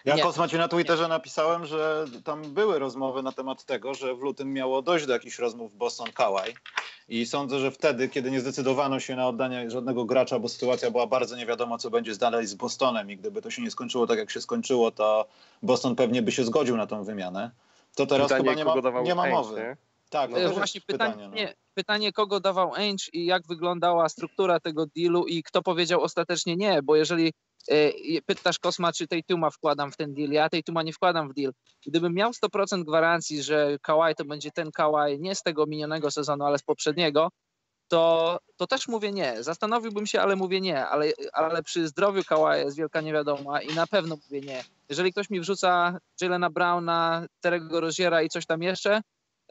Ja 0.04 0.14
Nie. 0.14 0.22
Kosma 0.22 0.48
ci 0.48 0.56
na 0.56 0.68
Twitterze 0.68 1.08
napisałem, 1.08 1.66
że 1.66 2.04
tam 2.24 2.42
były 2.42 2.78
rozmowy 2.78 3.22
na 3.22 3.32
temat 3.32 3.64
tego, 3.64 3.94
że 3.94 4.14
w 4.14 4.20
lutym 4.20 4.52
miało 4.52 4.82
dojść 4.82 5.06
do 5.06 5.12
jakichś 5.12 5.38
rozmów 5.38 5.76
Boston-Kawaj 5.76 6.52
i 7.08 7.26
sądzę, 7.26 7.58
że 7.58 7.70
wtedy, 7.70 8.08
kiedy 8.08 8.30
nie 8.30 8.40
zdecydowano 8.40 9.00
się 9.00 9.16
na 9.16 9.28
oddanie 9.28 9.70
żadnego 9.70 10.04
gracza, 10.04 10.38
bo 10.38 10.48
sytuacja 10.48 10.90
była 10.90 11.06
bardzo 11.06 11.36
nie 11.36 11.46
wiadomo, 11.46 11.78
co 11.78 11.90
będzie 11.90 12.16
dalej 12.16 12.46
z 12.46 12.54
Bostonem 12.54 13.10
i 13.10 13.16
gdyby 13.16 13.42
to 13.42 13.50
się 13.50 13.62
nie 13.62 13.70
skończyło 13.70 14.06
tak, 14.06 14.18
jak 14.18 14.30
się 14.30 14.40
skończyło, 14.40 14.90
to 14.90 15.26
Boston 15.62 15.96
pewnie 15.96 16.22
by 16.22 16.32
się 16.32 16.44
zgodził 16.44 16.76
na 16.76 16.86
tą 16.86 17.04
wymianę. 17.04 17.50
To 17.94 18.06
teraz 18.06 18.28
Pytanie, 18.28 18.44
chyba 18.44 18.54
nie 18.54 18.64
kogo 18.64 18.76
ma, 18.76 18.82
dawał 18.82 19.04
nie 19.04 19.14
ma 19.14 19.22
Ainge, 19.22 19.38
mowy. 19.38 19.60
nie? 19.60 19.76
Tak, 20.10 20.30
to 20.30 20.36
też 20.36 20.42
jest 20.42 20.54
Właśnie 20.54 20.80
pytanie, 20.80 21.14
pytanie. 21.14 21.46
no. 21.46 21.52
pytanie, 21.74 22.12
kogo 22.12 22.40
dawał 22.40 22.74
Ainge 22.74 23.04
i 23.12 23.26
jak 23.26 23.46
wyglądała 23.46 24.08
struktura 24.08 24.60
tego 24.60 24.86
dealu 24.86 25.26
i 25.26 25.42
kto 25.42 25.62
powiedział 25.62 26.02
ostatecznie 26.02 26.56
nie, 26.56 26.82
bo 26.82 26.96
jeżeli 26.96 27.32
Pytasz 28.26 28.58
Kosma, 28.58 28.92
czy 28.92 29.06
tej 29.08 29.24
Tuma 29.24 29.50
wkładam 29.50 29.92
w 29.92 29.96
ten 29.96 30.14
deal. 30.14 30.30
Ja 30.30 30.48
tej 30.48 30.64
Tuma 30.64 30.82
nie 30.82 30.92
wkładam 30.92 31.28
w 31.28 31.34
deal. 31.34 31.52
Gdybym 31.86 32.14
miał 32.14 32.30
100% 32.30 32.84
gwarancji, 32.84 33.42
że 33.42 33.76
Kawhi 33.82 34.14
to 34.16 34.24
będzie 34.24 34.50
ten 34.50 34.70
Kawhi 34.70 35.20
nie 35.20 35.34
z 35.34 35.42
tego 35.42 35.66
minionego 35.66 36.10
sezonu, 36.10 36.44
ale 36.44 36.58
z 36.58 36.62
poprzedniego, 36.62 37.28
to, 37.88 38.38
to 38.56 38.66
też 38.66 38.88
mówię 38.88 39.12
nie. 39.12 39.42
Zastanowiłbym 39.42 40.06
się, 40.06 40.20
ale 40.20 40.36
mówię 40.36 40.60
nie. 40.60 40.86
Ale, 40.86 41.12
ale 41.32 41.62
przy 41.62 41.88
zdrowiu 41.88 42.22
Kawhi 42.28 42.58
jest 42.64 42.76
wielka 42.76 43.00
niewiadoma 43.00 43.62
i 43.62 43.74
na 43.74 43.86
pewno 43.86 44.16
mówię 44.24 44.40
nie. 44.40 44.64
Jeżeli 44.88 45.12
ktoś 45.12 45.30
mi 45.30 45.40
wrzuca 45.40 45.98
Jalena 46.20 46.50
Browna, 46.50 47.26
Terego 47.40 47.80
Roziera 47.80 48.22
i 48.22 48.28
coś 48.28 48.46
tam 48.46 48.62
jeszcze, 48.62 49.00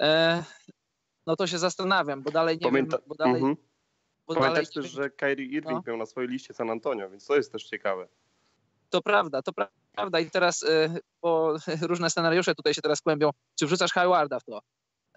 e, 0.01 0.43
no 1.27 1.35
to 1.35 1.47
się 1.47 1.57
zastanawiam, 1.59 2.21
bo 2.23 2.31
dalej 2.31 2.57
nie 2.57 2.61
Pamięta- 2.71 2.97
wiem, 2.97 3.05
bo 3.07 3.15
dalej, 3.15 3.35
Mhm. 3.35 3.55
Bo 4.33 4.39
Pamiętasz 4.41 4.69
też, 4.73 4.91
że 4.91 5.09
Kyrie 5.09 5.45
Irving 5.45 5.71
No. 5.73 5.83
miał 5.87 5.97
na 5.97 6.05
swojej 6.05 6.29
liście 6.29 6.53
San 6.53 6.69
Antonio, 6.69 7.09
więc 7.09 7.25
to 7.25 7.35
jest 7.35 7.51
też 7.51 7.63
ciekawe. 7.63 8.07
To 8.89 9.01
prawda, 9.01 9.41
to 9.41 9.51
pra- 9.51 9.67
prawda. 9.95 10.19
I 10.19 10.31
teraz, 10.31 10.63
e, 10.63 10.97
bo 11.21 11.55
różne 11.89 12.09
scenariusze 12.09 12.55
tutaj 12.55 12.73
się 12.73 12.81
teraz 12.81 13.01
kłębią. 13.01 13.29
Czy 13.59 13.65
wrzucasz 13.65 13.91
Haywarda 13.91 14.39
w 14.39 14.43
to? 14.43 14.59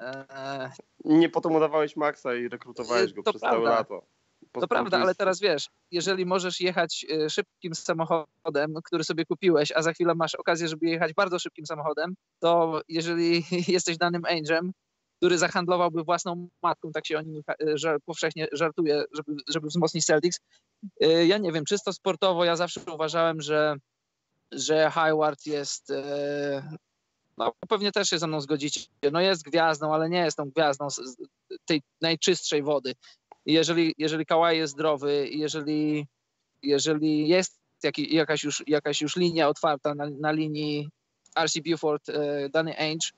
E, 0.01 0.71
Nie 1.05 1.29
po 1.29 1.41
to 1.41 1.49
mu 1.49 1.61
dawałeś 1.61 1.97
maksa 1.97 2.35
i 2.35 2.49
rekrutowałeś 2.49 3.13
go 3.13 3.23
To 3.23 3.31
przez 3.33 3.41
całe 3.41 3.53
prawda. 3.53 3.71
lato. 3.79 4.07
Po- 4.53 4.61
to 4.61 4.69
prawda, 4.69 4.91
to 4.91 4.97
ale 4.97 5.07
jest- 5.11 5.19
teraz 5.19 5.41
wiesz, 5.41 5.69
jeżeli 5.91 6.27
możesz 6.27 6.61
jechać 6.61 7.07
e, 7.11 7.31
szybkim 7.31 7.75
samochodem, 7.75 8.75
który 8.85 9.05
sobie 9.05 9.25
kupiłeś, 9.25 9.73
a 9.73 9.83
za 9.83 9.93
chwilę 9.93 10.15
masz 10.15 10.35
okazję, 10.35 10.69
żeby 10.69 10.87
jechać 10.87 11.15
bardzo 11.15 11.39
szybkim 11.39 11.67
samochodem, 11.67 12.15
to 12.39 12.81
jeżeli 12.89 13.43
jesteś 13.69 13.97
danym 13.97 14.23
Angelem, 14.25 14.73
który 15.17 15.39
zahandlowałby 15.39 16.05
własną 16.05 16.49
matką, 16.63 16.93
tak 16.93 17.07
się 17.07 17.19
o 17.19 17.23
nim 17.23 17.43
e, 17.49 17.97
powszechnie 18.07 18.49
żartuje, 18.53 19.05
żeby, 19.13 19.37
żeby 19.49 19.69
wzmocnić 19.69 20.05
Celtics. 20.05 20.41
E, 21.01 21.27
Ja 21.27 21.39
nie 21.39 21.53
wiem, 21.53 21.65
czysto 21.65 21.93
sportowo 21.93 22.45
ja 22.45 22.57
zawsze 22.57 22.81
uważałem, 22.95 23.41
że, 23.41 23.77
że 24.53 24.91
Hayward 24.91 25.47
jest 25.47 25.91
e, 25.91 26.77
no 27.39 27.53
pewnie 27.69 27.93
też 27.93 28.09
się 28.09 28.19
ze 28.19 28.27
mną 28.27 28.41
zgodzicie. 28.41 28.81
No 29.13 29.21
jest 29.21 29.43
gwiazdą, 29.43 29.95
ale 29.95 30.09
nie 30.09 30.19
jest 30.19 30.37
tą 30.37 30.51
gwiazdą 30.51 30.91
z, 30.91 31.01
tej 31.65 31.83
najczystszej 32.01 32.63
wody. 32.63 32.95
Jeżeli, 33.47 33.95
jeżeli 33.99 34.27
Kawhi 34.27 34.57
jest 34.57 34.73
zdrowy, 34.73 35.29
jeżeli, 35.31 36.07
jeżeli 36.63 37.29
jest 37.29 37.61
jaki, 37.83 38.15
jakaś, 38.15 38.45
już, 38.45 38.63
jakaś 38.67 39.03
już 39.03 39.17
linia 39.17 39.49
otwarta 39.49 39.95
na, 39.95 40.11
na 40.11 40.33
linii 40.33 40.89
RC 41.39 41.61
Buford, 41.61 42.07
Danny 42.51 42.79
Ainge, 42.79 43.11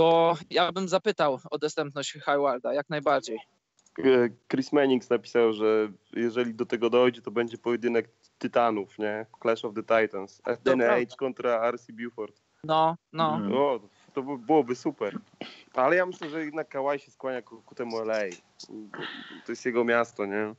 to 0.00 0.36
ja 0.50 0.72
bym 0.72 0.88
zapytał 0.88 1.40
o 1.50 1.58
dostępność 1.58 2.18
Haywarda, 2.24 2.74
jak 2.74 2.90
najbardziej. 2.90 3.38
E, 3.98 4.28
Chris 4.50 4.72
Mannings 4.72 5.10
napisał, 5.10 5.52
że 5.52 5.88
jeżeli 6.12 6.54
do 6.54 6.66
tego 6.66 6.90
dojdzie, 6.90 7.22
to 7.22 7.30
będzie 7.30 7.58
pojedynek 7.58 8.08
tytanów, 8.38 8.98
nie? 8.98 9.26
Clash 9.42 9.64
of 9.64 9.74
the 9.74 9.82
Titans. 9.82 10.42
Ainge 10.90 11.16
kontra 11.16 11.70
RC 11.70 11.92
Buford. 11.92 12.40
No, 12.64 12.96
no. 13.12 13.36
Mm. 13.36 13.52
O, 13.54 13.80
to 14.14 14.22
by, 14.22 14.38
byłoby 14.38 14.74
super. 14.74 15.18
Ale 15.74 15.96
ja 15.96 16.06
myślę, 16.06 16.30
że 16.30 16.44
jednak 16.44 16.68
Kawhi 16.68 16.98
się 16.98 17.10
skłania 17.10 17.42
ku, 17.42 17.62
ku 17.62 17.74
temu 17.74 18.00
LA. 18.04 18.20
To 19.46 19.52
jest 19.52 19.66
jego 19.66 19.84
miasto, 19.84 20.26
nie? 20.26 20.54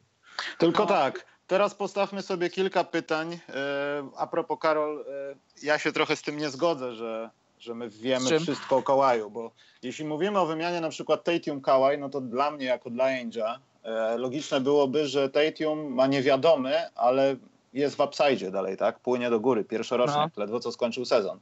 Tylko 0.58 0.84
No. 0.84 0.90
tak, 0.90 1.26
teraz 1.48 1.76
postawmy 1.76 2.22
sobie 2.22 2.50
kilka 2.50 2.84
pytań. 2.84 3.40
E, 3.50 4.10
a 4.18 4.28
propos 4.28 4.60
Karol, 4.60 5.06
e, 5.10 5.36
ja 5.64 5.80
się 5.80 5.92
trochę 5.92 6.16
z 6.16 6.22
tym 6.22 6.38
nie 6.38 6.50
zgodzę, 6.50 6.96
że, 6.96 7.30
że 7.62 7.76
my 7.76 7.90
wiemy 7.90 8.40
wszystko 8.40 8.78
o 8.78 8.84
Kałaju, 8.84 9.30
bo 9.30 9.52
jeśli 9.84 10.06
mówimy 10.06 10.40
o 10.40 10.46
wymianie 10.46 10.82
na 10.82 10.90
przykład 10.90 11.24
Tatum 11.24 11.62
Kałaj, 11.62 12.00
no 12.00 12.10
to 12.10 12.22
dla 12.22 12.52
mnie 12.52 12.66
jako 12.66 12.90
dla 12.90 13.06
Ainge'a 13.06 13.58
e, 13.84 14.18
logiczne 14.18 14.62
byłoby, 14.62 15.08
że 15.08 15.30
Tatum 15.30 15.94
ma 15.94 16.08
niewiadomy, 16.08 16.90
ale 16.96 17.36
jest 17.74 17.96
w 17.96 18.00
upside 18.00 18.52
dalej, 18.52 18.78
tak? 18.78 19.00
Płynie 19.00 19.30
do 19.30 19.40
góry, 19.40 19.64
pierwszorocznik, 19.64 20.38
ledwo 20.38 20.60
co 20.60 20.72
skończył 20.72 21.06
sezon. 21.06 21.40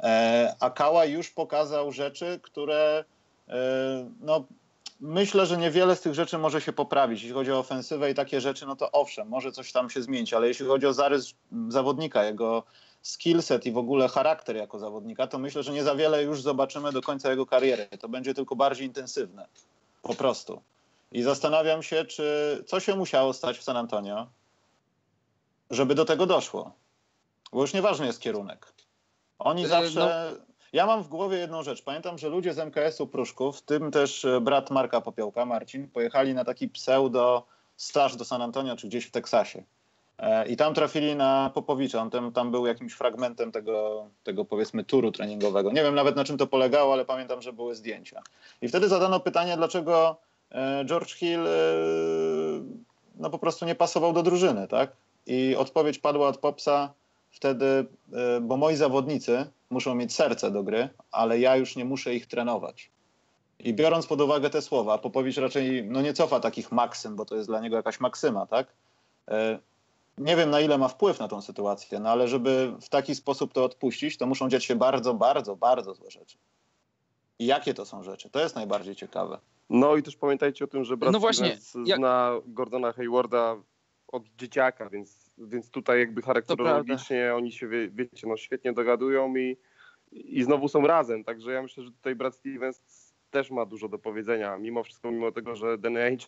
E, 0.00 0.54
a 0.60 0.70
Kałaj 0.70 1.12
już 1.12 1.30
pokazał 1.30 1.92
rzeczy, 1.92 2.40
które 2.42 3.04
e, 3.48 3.54
no, 4.20 4.44
myślę, 5.00 5.46
że 5.46 5.56
niewiele 5.56 5.96
z 5.96 6.00
tych 6.00 6.14
rzeczy 6.14 6.38
może 6.38 6.60
się 6.60 6.72
poprawić. 6.72 7.20
Jeśli 7.22 7.34
chodzi 7.34 7.52
o 7.52 7.58
ofensywę 7.58 8.10
i 8.10 8.14
takie 8.14 8.40
rzeczy, 8.40 8.66
no 8.66 8.76
to 8.76 8.92
owszem, 8.92 9.28
może 9.28 9.52
coś 9.52 9.72
tam 9.72 9.90
się 9.90 10.02
zmienić, 10.02 10.34
ale 10.34 10.48
jeśli 10.48 10.66
chodzi 10.66 10.86
o 10.86 10.92
zarys 10.92 11.34
zawodnika, 11.68 12.24
jego 12.24 12.62
skillset 13.02 13.66
i 13.66 13.72
w 13.72 13.78
ogóle 13.78 14.08
charakter 14.08 14.56
jako 14.56 14.78
zawodnika, 14.78 15.26
to 15.26 15.38
myślę, 15.38 15.62
że 15.62 15.72
nie 15.72 15.84
za 15.84 15.94
wiele 15.94 16.22
już 16.22 16.42
zobaczymy 16.42 16.92
do 16.92 17.02
końca 17.02 17.30
jego 17.30 17.46
kariery. 17.46 17.88
To 18.00 18.08
będzie 18.08 18.34
tylko 18.34 18.56
bardziej 18.56 18.86
intensywne. 18.86 19.46
Po 20.02 20.14
prostu. 20.14 20.62
I 21.12 21.22
zastanawiam 21.22 21.82
się, 21.82 22.04
czy 22.04 22.24
co 22.66 22.80
się 22.80 22.96
musiało 22.96 23.32
stać 23.32 23.58
w 23.58 23.62
San 23.62 23.76
Antonio, 23.76 24.26
żeby 25.70 25.94
do 25.94 26.04
tego 26.04 26.26
doszło. 26.26 26.72
Bo 27.52 27.60
już 27.60 27.74
nieważny 27.74 28.06
jest 28.06 28.20
kierunek. 28.20 28.72
Oni 29.38 29.64
E, 29.64 29.68
zawsze. 29.68 30.36
Ja 30.72 30.86
mam 30.86 31.02
w 31.02 31.08
głowie 31.08 31.38
jedną 31.38 31.62
rzecz. 31.62 31.82
Pamiętam, 31.82 32.18
że 32.18 32.28
ludzie 32.28 32.54
z 32.54 32.58
MKS-u 32.58 33.06
Pruszków, 33.06 33.58
w 33.58 33.62
tym 33.62 33.90
też 33.90 34.24
e, 34.24 34.40
brat 34.40 34.70
Marka 34.70 35.00
Popiołka, 35.00 35.44
Marcin, 35.44 35.88
pojechali 35.88 36.34
na 36.34 36.44
taki 36.44 36.68
pseudo 36.68 37.46
staż 37.76 38.16
do 38.16 38.24
San 38.24 38.42
Antonio, 38.42 38.76
czy 38.76 38.86
gdzieś 38.88 39.06
w 39.06 39.10
Teksasie. 39.10 39.64
E, 40.18 40.46
I 40.48 40.56
tam 40.56 40.74
trafili 40.74 41.16
na 41.16 41.50
Popowicza. 41.54 42.02
On 42.02 42.10
tam, 42.10 42.32
tam 42.32 42.50
był 42.50 42.66
jakimś 42.66 42.92
fragmentem 42.92 43.52
tego, 43.52 44.06
tego, 44.24 44.44
powiedzmy, 44.44 44.84
turu 44.84 45.12
treningowego. 45.12 45.72
Nie 45.72 45.82
wiem 45.82 45.94
nawet 45.94 46.16
na 46.16 46.24
czym 46.24 46.38
to 46.38 46.46
polegało, 46.46 46.92
ale 46.92 47.04
pamiętam, 47.04 47.42
że 47.42 47.52
były 47.52 47.74
zdjęcia. 47.74 48.22
I 48.62 48.68
wtedy 48.68 48.88
zadano 48.88 49.20
pytanie, 49.20 49.56
dlaczego 49.56 50.16
e, 50.50 50.84
George 50.84 51.14
Hill 51.14 51.46
e, 51.46 51.50
no, 53.16 53.30
po 53.30 53.38
prostu 53.38 53.66
nie 53.66 53.74
pasował 53.74 54.12
do 54.12 54.22
drużyny, 54.22 54.68
tak? 54.68 54.92
I 55.26 55.56
odpowiedź 55.56 55.98
padła 55.98 56.28
od 56.28 56.38
Popsa 56.38 56.92
wtedy, 57.30 57.86
bo 58.40 58.56
moi 58.56 58.76
zawodnicy 58.76 59.46
muszą 59.70 59.94
mieć 59.94 60.14
serce 60.14 60.50
do 60.50 60.62
gry, 60.62 60.88
ale 61.12 61.38
ja 61.38 61.56
już 61.56 61.76
nie 61.76 61.84
muszę 61.84 62.14
ich 62.14 62.26
trenować. 62.26 62.90
I 63.58 63.74
biorąc 63.74 64.06
pod 64.06 64.20
uwagę 64.20 64.50
te 64.50 64.62
słowa, 64.62 64.98
Popowicz 64.98 65.36
raczej 65.36 65.84
no 65.84 66.02
nie 66.02 66.12
cofa 66.12 66.40
takich 66.40 66.72
maksym, 66.72 67.16
bo 67.16 67.24
to 67.24 67.36
jest 67.36 67.48
dla 67.48 67.60
niego 67.60 67.76
jakaś 67.76 68.00
maksyma, 68.00 68.46
tak? 68.46 68.66
Nie 70.20 70.36
wiem, 70.36 70.50
na 70.50 70.60
ile 70.60 70.78
ma 70.78 70.88
wpływ 70.88 71.18
na 71.20 71.28
tą 71.28 71.42
sytuację, 71.42 72.00
no 72.00 72.10
ale 72.10 72.28
żeby 72.28 72.72
w 72.80 72.88
taki 72.88 73.14
sposób 73.14 73.52
to 73.52 73.64
odpuścić, 73.64 74.16
to 74.16 74.26
muszą 74.26 74.48
dziać 74.48 74.64
się 74.64 74.76
bardzo, 74.76 75.14
bardzo, 75.14 75.56
bardzo 75.56 75.94
złe 75.94 76.10
rzeczy. 76.10 76.38
I 77.38 77.46
jakie 77.46 77.74
to 77.74 77.84
są 77.86 78.02
rzeczy? 78.02 78.30
To 78.30 78.40
jest 78.40 78.56
najbardziej 78.56 78.96
ciekawe. 78.96 79.38
No 79.70 79.96
i 79.96 80.02
też 80.02 80.16
pamiętajcie 80.16 80.64
o 80.64 80.68
tym, 80.68 80.84
że 80.84 80.96
Brad 80.96 81.12
No 81.12 81.20
właśnie, 81.20 81.56
Stevens 81.56 81.88
jak- 81.88 81.98
zna 81.98 82.32
Gordona 82.46 82.92
Haywarda 82.92 83.56
od 84.08 84.22
dzieciaka, 84.38 84.90
więc, 84.90 85.30
więc 85.38 85.70
tutaj 85.70 85.98
jakby 85.98 86.22
charakterologicznie 86.22 87.34
oni 87.34 87.52
się, 87.52 87.68
wie, 87.68 87.88
wiecie, 87.88 88.26
no 88.26 88.36
świetnie 88.36 88.72
dogadują 88.72 89.36
i, 89.36 89.56
i 90.12 90.42
znowu 90.42 90.68
są 90.68 90.86
razem, 90.86 91.24
także 91.24 91.52
ja 91.52 91.62
myślę, 91.62 91.82
że 91.84 91.90
tutaj 91.90 92.14
Brad 92.14 92.34
Stevens 92.34 93.08
też 93.30 93.50
ma 93.50 93.66
dużo 93.66 93.88
do 93.88 93.98
powiedzenia, 93.98 94.58
mimo 94.58 94.82
wszystko, 94.84 95.10
mimo 95.10 95.32
tego, 95.32 95.56
że 95.56 95.78
ni- 96.10 96.18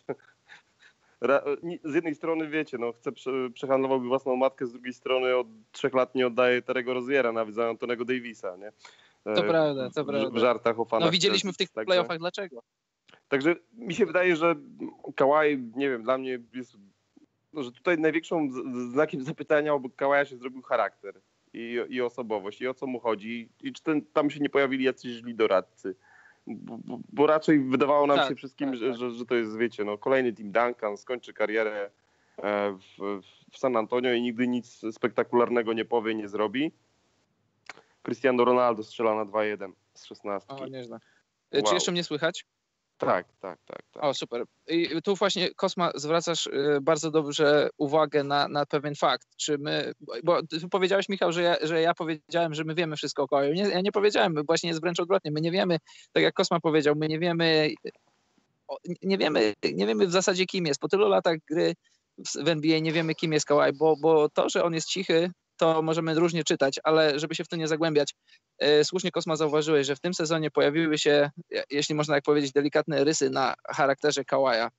z 1.83 1.95
jednej 1.95 2.15
strony 2.15 2.47
wiecie, 2.49 2.77
no 2.77 2.91
chce 2.91 3.11
prze, 3.11 3.31
przehandlowałby 3.53 4.07
własną 4.07 4.35
matkę, 4.35 4.65
z 4.65 4.71
drugiej 4.71 4.93
strony 4.93 5.35
od 5.35 5.47
trzech 5.71 5.93
lat 5.93 6.15
nie 6.15 6.27
oddaje 6.27 6.61
Terego 6.61 6.93
Roziera, 6.93 7.31
nawet 7.31 7.55
za 7.55 7.69
Antonego 7.69 8.05
Davisa, 8.05 8.57
nie? 8.57 8.71
To 9.23 9.45
E, 9.45 9.49
prawda, 9.49 9.89
to 9.89 10.05
prawda. 10.05 10.29
W 10.29 10.37
żartach 10.37 10.79
o 10.79 10.85
fanach. 10.85 11.05
No 11.05 11.11
widzieliśmy 11.11 11.53
w 11.53 11.57
tych 11.57 11.69
Także- 11.69 11.85
playoffach 11.85 12.17
dlaczego. 12.19 12.63
Także 13.27 13.55
mi 13.73 13.93
się 13.93 14.05
wydaje, 14.05 14.35
że 14.35 14.55
Kałaj, 15.15 15.63
nie 15.75 15.89
wiem, 15.89 16.03
dla 16.03 16.17
mnie 16.17 16.39
jest, 16.53 16.77
no, 17.53 17.63
że 17.63 17.71
tutaj 17.71 17.97
największą 17.97 18.49
znakiem 18.91 19.23
zapytania 19.23 19.73
obok 19.73 19.95
Kałaja 19.95 20.25
się 20.25 20.37
zrobił 20.37 20.61
charakter 20.61 21.21
i, 21.53 21.79
i 21.89 22.01
osobowość 22.01 22.61
i 22.61 22.67
o 22.67 22.73
co 22.73 22.87
mu 22.87 22.99
chodzi 22.99 23.49
i 23.63 23.73
czy 23.73 23.83
ten, 23.83 24.01
tam 24.05 24.29
się 24.29 24.39
nie 24.39 24.49
pojawili 24.49 24.83
jacyś 24.83 25.11
źli 25.11 25.35
doradcy. 25.35 25.95
Bo, 26.47 26.99
bo, 27.09 27.27
raczej 27.27 27.59
wydawało 27.59 28.07
nam 28.07 28.17
Tak, 28.17 28.29
się 28.29 28.35
wszystkim, 28.35 28.69
tak, 28.69 28.79
że, 28.79 28.89
tak. 28.89 28.97
Że, 28.97 29.11
że 29.11 29.25
to 29.25 29.35
jest, 29.35 29.57
wiecie, 29.57 29.83
no, 29.83 29.97
kolejny 29.97 30.33
Tim 30.33 30.51
Duncan, 30.51 30.97
skończy 30.97 31.33
karierę 31.33 31.89
e, 32.37 32.71
w, 32.71 33.21
w 33.51 33.57
San 33.57 33.77
Antonio 33.77 34.13
i 34.13 34.21
nigdy 34.21 34.47
nic 34.47 34.81
spektakularnego 34.91 35.73
nie 35.73 35.85
powie, 35.85 36.15
nie 36.15 36.29
zrobi. 36.29 36.71
Cristiano 38.03 38.45
Ronaldo 38.45 38.83
strzela 38.83 39.15
na 39.15 39.25
2-1 39.25 39.71
z 39.93 40.05
16. 40.05 40.53
O, 40.53 40.67
nieźle. 40.67 40.99
E, 41.51 41.57
Czy 41.57 41.63
Wow. 41.65 41.73
jeszcze 41.73 41.91
mnie 41.91 42.03
słychać? 42.03 42.45
Tak, 43.05 43.25
tak, 43.39 43.59
tak. 43.65 43.81
tak. 43.91 44.03
O, 44.03 44.13
super. 44.13 44.43
I 44.67 45.01
tu 45.03 45.15
właśnie, 45.15 45.53
Kosma, 45.55 45.91
zwracasz 45.95 46.47
y, 46.47 46.79
bardzo 46.81 47.11
dobrze 47.11 47.69
uwagę 47.77 48.23
na, 48.23 48.47
na 48.47 48.65
pewien 48.65 48.95
fakt. 48.95 49.27
Czy 49.37 49.57
my, 49.57 49.93
bo 50.23 50.39
powiedziałeś, 50.71 51.09
Michał, 51.09 51.31
że 51.31 51.41
ja, 51.41 51.55
że 51.61 51.81
ja 51.81 51.93
powiedziałem, 51.93 52.53
że 52.53 52.63
my 52.63 52.75
wiemy 52.75 52.95
wszystko 52.95 53.23
o 53.23 53.27
Kałaju. 53.27 53.53
Nie, 53.53 53.63
ja 53.63 53.81
nie 53.81 53.91
powiedziałem, 53.91 54.35
właśnie 54.47 54.69
jest 54.69 54.81
wręcz 54.81 54.99
odwrotnie. 54.99 55.31
My 55.31 55.41
nie 55.41 55.51
wiemy, 55.51 55.77
tak 56.11 56.23
jak 56.23 56.33
Kosma 56.33 56.59
powiedział, 56.59 56.95
my 56.95 57.07
nie 57.07 57.19
wiemy, 57.19 57.69
nie 59.01 59.17
wiemy, 59.17 59.53
nie 59.73 59.87
wiemy 59.87 60.07
w 60.07 60.11
zasadzie 60.11 60.45
kim 60.45 60.65
jest. 60.65 60.79
Po 60.79 60.87
tylu 60.87 61.09
latach 61.09 61.37
gry 61.49 61.73
w, 62.43 62.47
NBA 62.47 62.79
nie 62.79 62.91
wiemy 62.91 63.15
kim 63.15 63.33
jest 63.33 63.45
Kałaj, 63.45 63.73
bo, 63.73 63.95
bo 64.01 64.29
to, 64.29 64.49
że 64.49 64.63
on 64.63 64.73
jest 64.73 64.87
cichy, 64.87 65.31
to 65.61 65.81
możemy 65.81 66.13
różnie 66.15 66.43
czytać, 66.43 66.79
ale 66.83 67.19
żeby 67.19 67.35
się 67.35 67.43
w 67.43 67.47
to 67.47 67.55
nie 67.55 67.67
zagłębiać, 67.67 68.15
e, 68.59 68.83
słusznie 68.85 69.11
Kosma 69.11 69.35
zauważyłeś, 69.35 69.87
że 69.87 69.95
w 69.95 69.99
tym 69.99 70.13
sezonie 70.13 70.51
pojawiły 70.51 70.97
się, 70.97 71.29
je- 71.49 71.63
jeśli 71.69 71.95
można 71.95 72.15
tak 72.15 72.23
powiedzieć, 72.23 72.51
delikatne 72.51 73.03
rysy 73.03 73.29
na 73.29 73.53
charakterze 73.67 74.25
Kałaja. 74.25 74.69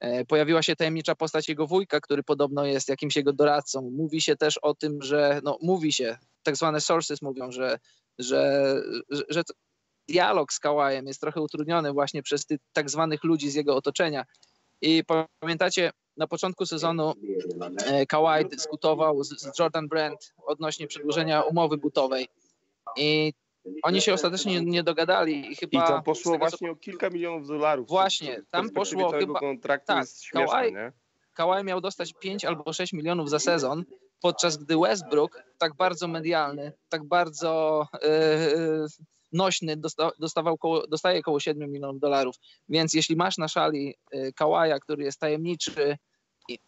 E, 0.00 0.24
Pojawiła 0.24 0.62
się 0.62 0.76
tajemnicza 0.76 1.14
postać 1.14 1.48
jego 1.48 1.66
wujka, 1.66 2.00
który 2.00 2.22
podobno 2.22 2.64
jest 2.64 2.88
jakimś 2.88 3.16
jego 3.16 3.32
doradcą. 3.32 3.90
Mówi 3.92 4.20
się 4.20 4.36
też 4.36 4.58
o 4.58 4.74
tym, 4.74 5.02
że, 5.02 5.40
no 5.44 5.58
mówi 5.62 5.92
się, 5.92 6.18
tak 6.42 6.56
zwane 6.56 6.80
sources 6.80 7.22
mówią, 7.22 7.50
że, 7.52 7.78
że, 8.18 8.74
że, 9.10 9.22
że 9.28 9.42
dialog 10.08 10.52
z 10.52 10.58
Kałajem 10.60 11.06
jest 11.06 11.20
trochę 11.20 11.40
utrudniony 11.40 11.92
właśnie 11.92 12.22
przez 12.22 12.46
tych 12.46 12.60
tak 12.72 12.90
zwanych 12.90 13.24
ludzi 13.24 13.50
z 13.50 13.54
jego 13.54 13.76
otoczenia. 13.76 14.24
I 14.82 15.02
pamiętacie, 15.40 15.90
na 16.16 16.26
początku 16.26 16.66
sezonu 16.66 17.12
e, 17.86 18.06
Kawhi 18.06 18.48
dyskutował 18.48 19.24
z, 19.24 19.58
Jordan 19.58 19.88
Brand 19.88 20.34
odnośnie 20.46 20.86
przedłużenia 20.86 21.42
umowy 21.42 21.76
butowej. 21.76 22.28
I 22.96 23.32
oni 23.82 24.00
się 24.00 24.14
ostatecznie 24.14 24.60
nie, 24.60 24.82
dogadali 24.82 25.46
i 25.46 25.52
I 25.52 25.56
chyba... 25.56 25.86
tam 25.88 26.02
z 26.02 26.04
poszło 26.04 26.32
tego, 26.32 26.38
właśnie 26.44 26.70
o 26.70 26.76
kilka 26.76 27.10
milionów 27.10 27.48
dolarów. 27.48 27.88
Właśnie, 27.88 28.42
tam 28.50 28.70
poszło 28.70 29.10
chyba- 29.10 29.40
kontraktu 29.40 29.86
tak, 29.86 29.98
jest 29.98 30.24
śmieszne, 30.24 30.56
Kawhi- 30.56 30.72
nie? 30.72 30.92
Kawhi 31.34 31.64
miał 31.64 31.80
dostać 31.80 32.12
5 32.12 32.44
albo 32.44 32.72
6 32.72 32.92
milionów 32.92 33.30
za 33.30 33.38
sezon, 33.38 33.84
podczas 34.20 34.56
gdy 34.56 34.76
Westbrook, 34.78 35.42
tak 35.58 35.76
bardzo 35.76 36.08
medialny, 36.08 36.72
tak 36.88 37.04
bardzo 37.04 37.86
e, 38.02 38.86
nośny, 39.32 39.76
dosta, 39.76 40.10
dostawał 40.18 40.58
koło, 40.58 40.86
dostaje 40.86 41.20
około 41.20 41.40
7 41.40 41.70
milionów 41.72 42.00
dolarów. 42.00 42.36
Więc 42.68 42.94
jeśli 42.94 43.16
masz 43.16 43.38
na 43.38 43.48
szali 43.48 43.94
e, 44.10 44.32
Kałaja, 44.32 44.78
który 44.78 45.04
jest 45.04 45.20
tajemniczy, 45.20 45.96
i, 46.48 46.58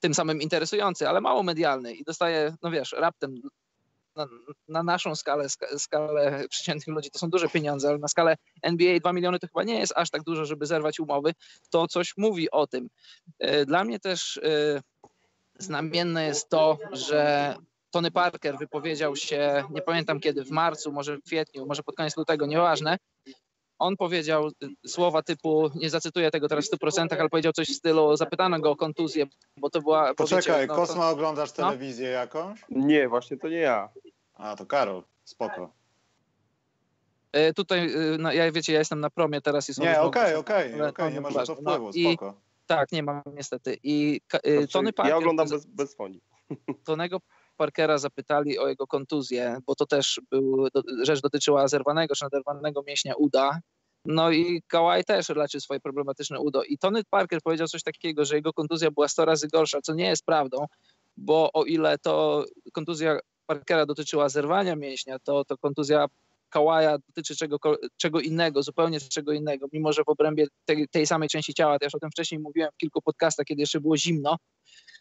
tym 0.00 0.14
samym 0.14 0.42
interesujący, 0.42 1.08
ale 1.08 1.20
mało 1.20 1.42
medialny 1.42 1.94
i 1.94 2.04
dostaje, 2.04 2.56
no 2.62 2.70
wiesz, 2.70 2.94
raptem 2.98 3.34
na, 4.16 4.26
na 4.68 4.82
naszą 4.82 5.14
skalę, 5.16 5.48
ska- 5.48 5.78
skalę 5.78 6.44
przeciętnych 6.50 6.96
ludzi 6.96 7.10
to 7.10 7.18
są 7.18 7.30
duże 7.30 7.48
pieniądze, 7.48 7.88
ale 7.88 7.98
na 7.98 8.08
skalę 8.08 8.36
NBA 8.62 8.98
2 9.00 9.12
miliony 9.12 9.38
to 9.38 9.46
chyba 9.46 9.64
nie 9.64 9.78
jest 9.78 9.92
aż 9.96 10.10
tak 10.10 10.22
dużo, 10.22 10.44
żeby 10.44 10.66
zerwać 10.66 11.00
umowy, 11.00 11.32
to 11.70 11.88
coś 11.88 12.16
mówi 12.16 12.50
o 12.50 12.66
tym. 12.66 12.88
E, 13.38 13.66
Dla 13.66 13.84
mnie 13.84 14.00
też 14.00 14.36
e, 14.36 14.80
znamienne 15.58 16.26
jest 16.26 16.48
to, 16.48 16.78
że 16.92 17.54
Tony 17.94 18.10
Parker 18.10 18.58
wypowiedział 18.58 19.16
się, 19.16 19.64
nie 19.70 19.82
pamiętam 19.82 20.20
kiedy, 20.20 20.44
w 20.44 20.50
marcu, 20.50 20.92
może 20.92 21.16
w 21.16 21.22
kwietniu, 21.22 21.66
może 21.66 21.82
pod 21.82 21.94
koniec 21.96 22.16
lutego, 22.16 22.46
nieważne. 22.46 22.96
On 23.78 23.96
powiedział 23.96 24.48
y, 24.48 24.88
słowa 24.88 25.22
typu, 25.22 25.70
nie 25.74 25.90
zacytuję 25.90 26.30
tego 26.30 26.48
teraz 26.48 26.70
w 26.70 26.72
100%, 26.72 27.06
ale 27.20 27.28
powiedział 27.28 27.52
coś 27.52 27.68
w 27.68 27.74
stylu, 27.74 28.16
zapytano 28.16 28.60
go 28.60 28.70
o 28.70 28.76
kontuzję, 28.76 29.26
bo 29.56 29.70
to 29.70 29.80
była... 29.80 30.14
Poczekaj, 30.14 30.42
wiecie, 30.60 30.66
no, 30.66 30.74
to- 30.74 30.80
Kosma, 30.86 31.10
oglądasz 31.10 31.50
No. 31.58 31.64
telewizję 31.64 32.08
jakąś? 32.08 32.64
Nie, 32.68 33.08
właśnie 33.08 33.36
to 33.36 33.48
nie 33.48 33.56
ja. 33.56 33.88
A, 34.34 34.56
to 34.56 34.66
Karol, 34.66 35.02
spoko. 35.24 35.72
E, 37.32 37.52
Tutaj, 37.52 37.86
y, 38.14 38.18
no, 38.18 38.32
ja 38.32 38.52
wiecie, 38.52 38.72
ja 38.72 38.78
jestem 38.78 39.00
na 39.00 39.10
promie 39.10 39.40
teraz 39.40 39.68
i 39.70 39.74
są 39.74 39.82
Nie, 39.82 40.00
okej, 40.00 40.34
okej, 40.34 40.80
okej, 40.80 40.92
to 40.96 41.10
nie 41.10 41.20
masz 41.20 41.32
nieważne. 41.32 41.40
na 41.40 41.46
to 41.46 41.62
wpływu, 41.62 41.84
No 41.86 41.92
i- 41.94 42.14
spoko. 42.14 42.40
Tak, 42.66 42.92
nie 42.92 43.02
mam 43.02 43.22
niestety. 43.34 43.78
I 43.82 44.20
y, 44.46 44.68
Tony 44.68 44.92
Parker... 44.92 45.10
ja 45.10 45.16
oglądam 45.18 45.48
bez, 45.48 45.66
bez 45.66 45.96
fonii. 45.96 46.20
Tonego 46.84 47.20
Parkera 47.56 47.98
zapytali 47.98 48.58
o 48.58 48.68
jego 48.68 48.86
kontuzję, 48.86 49.58
bo 49.66 49.74
to 49.74 49.86
też 49.86 50.20
był, 50.30 50.68
do, 50.74 50.82
rzecz 51.02 51.20
dotyczyła 51.20 51.68
zerwanego 51.68 52.14
czy 52.14 52.24
naderwanego 52.24 52.82
mięśnia 52.82 53.14
uda. 53.14 53.60
No 54.06 54.30
i 54.30 54.62
Kawhi 54.66 55.04
też 55.04 55.28
leczy 55.28 55.60
swoje 55.60 55.80
problematyczne 55.80 56.40
udo. 56.40 56.62
I 56.62 56.78
Tony 56.78 57.02
Parker 57.10 57.40
powiedział 57.42 57.66
coś 57.68 57.82
takiego, 57.82 58.24
że 58.24 58.36
jego 58.36 58.52
kontuzja 58.52 58.90
była 58.90 59.08
100 59.08 59.24
razy 59.24 59.48
gorsza, 59.48 59.80
co 59.82 59.94
nie 59.94 60.06
jest 60.06 60.24
prawdą, 60.24 60.66
bo 61.16 61.50
o 61.52 61.64
ile 61.64 61.98
to 61.98 62.44
kontuzja 62.72 63.18
Parkera 63.46 63.86
dotyczyła 63.86 64.28
zerwania 64.28 64.76
mięśnia, 64.76 65.18
to, 65.18 65.44
to 65.44 65.58
kontuzja 65.58 66.06
Kałaja 66.58 66.98
dotyczy 67.08 67.36
czego, 67.36 67.56
czego 67.96 68.20
innego, 68.20 68.62
zupełnie 68.62 69.00
czego 69.00 69.32
innego, 69.32 69.66
mimo 69.72 69.92
że 69.92 70.02
w 70.04 70.08
obrębie 70.08 70.46
tej, 70.64 70.88
tej 70.88 71.06
samej 71.06 71.28
części 71.28 71.54
ciała, 71.54 71.78
to 71.78 71.84
ja 71.84 71.86
już 71.86 71.94
o 71.94 71.98
tym 71.98 72.10
wcześniej 72.10 72.40
mówiłem 72.40 72.70
w 72.74 72.76
kilku 72.76 73.02
podcastach, 73.02 73.46
kiedy 73.46 73.62
jeszcze 73.62 73.80
było 73.80 73.96
zimno, 73.96 74.36